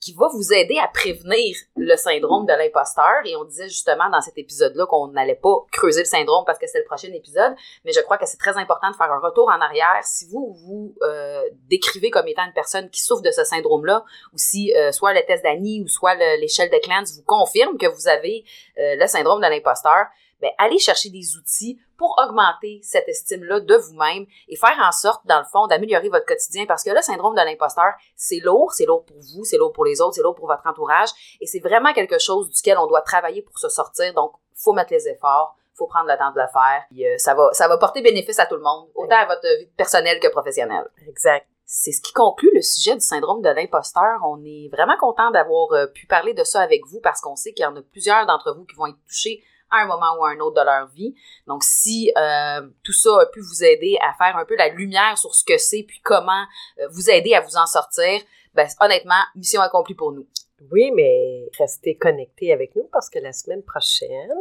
qui 0.00 0.14
va 0.14 0.28
vous 0.32 0.52
aider 0.52 0.78
à 0.78 0.88
prévenir 0.88 1.56
le 1.76 1.94
syndrome 1.96 2.46
de 2.46 2.52
l'imposteur. 2.52 3.20
Et 3.24 3.36
on 3.36 3.44
disait 3.44 3.68
justement 3.68 4.08
dans 4.10 4.20
cet 4.20 4.38
épisode-là 4.38 4.86
qu'on 4.86 5.08
n'allait 5.08 5.34
pas 5.34 5.64
creuser 5.72 6.00
le 6.00 6.06
syndrome 6.06 6.44
parce 6.46 6.58
que 6.58 6.66
c'est 6.66 6.78
le 6.78 6.84
prochain 6.84 7.12
épisode, 7.12 7.54
mais 7.84 7.92
je 7.92 8.00
crois 8.00 8.16
que 8.16 8.26
c'est 8.26 8.38
très 8.38 8.56
important 8.56 8.90
de 8.90 8.96
faire 8.96 9.12
un 9.12 9.20
retour 9.20 9.48
en 9.48 9.60
arrière. 9.60 10.00
Si 10.02 10.26
vous 10.28 10.56
vous 10.64 10.94
euh, 11.02 11.42
décrivez 11.68 12.10
comme 12.10 12.28
étant 12.28 12.46
une 12.46 12.54
personne 12.54 12.88
qui 12.88 13.02
souffre 13.02 13.22
de 13.22 13.30
ce 13.30 13.44
syndrome-là, 13.44 14.04
ou 14.32 14.38
si 14.38 14.74
euh, 14.74 14.90
soit 14.90 15.12
le 15.12 15.24
test 15.26 15.44
d'Annie 15.44 15.82
ou 15.82 15.88
soit 15.88 16.14
l'échelle 16.36 16.70
de 16.70 16.78
Clance 16.78 17.16
vous 17.16 17.24
confirme 17.24 17.76
que 17.76 17.86
vous 17.86 18.08
avez 18.08 18.44
euh, 18.78 18.96
le 18.96 19.06
syndrome 19.06 19.40
de 19.42 19.46
l'imposteur, 19.46 20.06
ben, 20.40 20.50
allez 20.58 20.78
chercher 20.78 21.10
des 21.10 21.36
outils 21.36 21.78
pour 21.96 22.16
augmenter 22.24 22.80
cette 22.82 23.08
estime-là 23.08 23.60
de 23.60 23.74
vous-même 23.74 24.24
et 24.48 24.56
faire 24.56 24.76
en 24.82 24.90
sorte, 24.90 25.26
dans 25.26 25.38
le 25.38 25.44
fond, 25.44 25.66
d'améliorer 25.66 26.08
votre 26.08 26.24
quotidien 26.24 26.64
parce 26.66 26.82
que 26.82 26.90
le 26.90 27.02
syndrome 27.02 27.34
de 27.34 27.42
l'imposteur, 27.42 27.92
c'est 28.16 28.40
lourd, 28.40 28.72
c'est 28.72 28.86
lourd 28.86 29.04
pour 29.04 29.18
vous, 29.18 29.44
c'est 29.44 29.58
lourd 29.58 29.72
pour 29.72 29.84
les 29.84 30.00
autres, 30.00 30.14
c'est 30.14 30.22
lourd 30.22 30.34
pour 30.34 30.46
votre 30.46 30.66
entourage 30.66 31.10
et 31.40 31.46
c'est 31.46 31.60
vraiment 31.60 31.92
quelque 31.92 32.18
chose 32.18 32.50
duquel 32.50 32.78
on 32.78 32.86
doit 32.86 33.02
travailler 33.02 33.42
pour 33.42 33.58
se 33.58 33.68
sortir. 33.68 34.14
Donc, 34.14 34.32
faut 34.54 34.72
mettre 34.72 34.92
les 34.92 35.08
efforts, 35.08 35.56
faut 35.76 35.86
prendre 35.86 36.08
le 36.08 36.16
temps 36.16 36.32
de 36.32 36.40
le 36.40 36.46
faire. 36.46 36.84
Puis, 36.90 37.06
euh, 37.06 37.16
ça 37.18 37.34
va, 37.34 37.50
ça 37.52 37.68
va 37.68 37.76
porter 37.76 38.00
bénéfice 38.00 38.38
à 38.38 38.46
tout 38.46 38.56
le 38.56 38.62
monde, 38.62 38.88
autant 38.94 39.16
à 39.16 39.26
votre 39.26 39.46
vie 39.58 39.66
personnelle 39.76 40.20
que 40.20 40.28
professionnelle. 40.28 40.86
Exact. 41.06 41.46
C'est 41.66 41.92
ce 41.92 42.00
qui 42.00 42.12
conclut 42.12 42.50
le 42.54 42.62
sujet 42.62 42.94
du 42.94 43.00
syndrome 43.00 43.42
de 43.42 43.48
l'imposteur. 43.48 44.20
On 44.24 44.42
est 44.44 44.68
vraiment 44.72 44.96
content 44.98 45.30
d'avoir 45.30 45.70
euh, 45.72 45.86
pu 45.86 46.06
parler 46.06 46.34
de 46.34 46.44
ça 46.44 46.60
avec 46.62 46.84
vous 46.86 47.00
parce 47.00 47.20
qu'on 47.20 47.36
sait 47.36 47.52
qu'il 47.52 47.62
y 47.62 47.66
en 47.66 47.76
a 47.76 47.82
plusieurs 47.82 48.26
d'entre 48.26 48.54
vous 48.56 48.64
qui 48.64 48.74
vont 48.74 48.86
être 48.86 48.98
touchés 49.06 49.44
à 49.70 49.82
un 49.82 49.86
moment 49.86 50.16
ou 50.18 50.24
à 50.24 50.30
un 50.30 50.38
autre 50.40 50.60
de 50.60 50.64
leur 50.64 50.88
vie. 50.88 51.14
Donc, 51.46 51.62
si 51.64 52.12
euh, 52.16 52.68
tout 52.82 52.92
ça 52.92 53.20
a 53.20 53.26
pu 53.26 53.40
vous 53.40 53.64
aider 53.64 53.96
à 54.02 54.12
faire 54.14 54.36
un 54.36 54.44
peu 54.44 54.56
la 54.56 54.68
lumière 54.68 55.16
sur 55.18 55.34
ce 55.34 55.44
que 55.44 55.58
c'est, 55.58 55.84
puis 55.84 56.00
comment 56.02 56.44
euh, 56.78 56.88
vous 56.90 57.10
aider 57.10 57.34
à 57.34 57.40
vous 57.40 57.56
en 57.56 57.66
sortir, 57.66 58.20
ben, 58.54 58.66
honnêtement, 58.80 59.22
mission 59.36 59.60
accomplie 59.60 59.94
pour 59.94 60.12
nous. 60.12 60.26
Oui, 60.70 60.90
mais 60.90 61.48
restez 61.58 61.96
connectés 61.96 62.52
avec 62.52 62.76
nous 62.76 62.86
parce 62.92 63.08
que 63.08 63.18
la 63.18 63.32
semaine 63.32 63.62
prochaine, 63.62 64.34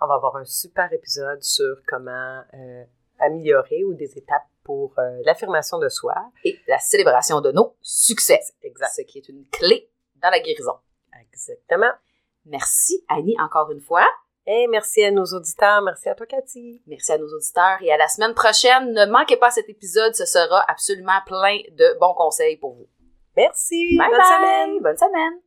on 0.00 0.06
va 0.06 0.14
avoir 0.14 0.36
un 0.36 0.44
super 0.44 0.92
épisode 0.92 1.42
sur 1.42 1.78
comment 1.88 2.42
euh, 2.54 2.84
améliorer 3.18 3.82
ou 3.84 3.94
des 3.94 4.16
étapes 4.16 4.44
pour 4.62 4.94
l'affirmation 5.24 5.78
de 5.78 5.90
soi. 5.90 6.14
Et 6.44 6.58
la 6.68 6.78
célébration 6.78 7.42
de 7.42 7.52
nos 7.52 7.76
succès. 7.82 8.40
Exact. 8.62 8.92
Ce 8.96 9.02
qui 9.02 9.18
est 9.18 9.28
une 9.28 9.44
clé 9.48 9.90
dans 10.22 10.30
la 10.30 10.40
guérison. 10.40 10.78
Exactement. 11.20 11.92
Merci 12.46 13.04
Annie 13.08 13.36
encore 13.40 13.70
une 13.70 13.80
fois. 13.80 14.06
Et 14.46 14.66
merci 14.68 15.02
à 15.02 15.10
nos 15.10 15.24
auditeurs. 15.24 15.80
Merci 15.82 16.08
à 16.08 16.14
toi, 16.14 16.26
Cathy. 16.26 16.82
Merci 16.86 17.12
à 17.12 17.18
nos 17.18 17.28
auditeurs. 17.28 17.78
Et 17.80 17.92
à 17.92 17.96
la 17.96 18.08
semaine 18.08 18.34
prochaine. 18.34 18.92
Ne 18.92 19.06
manquez 19.06 19.36
pas 19.36 19.50
cet 19.50 19.68
épisode. 19.68 20.14
Ce 20.14 20.26
sera 20.26 20.62
absolument 20.68 21.20
plein 21.26 21.58
de 21.70 21.98
bons 21.98 22.14
conseils 22.14 22.56
pour 22.56 22.74
vous. 22.74 22.86
Merci. 23.36 23.96
Bonne 23.96 24.10
semaine. 24.10 24.82
Bonne 24.82 24.96
semaine. 24.96 25.43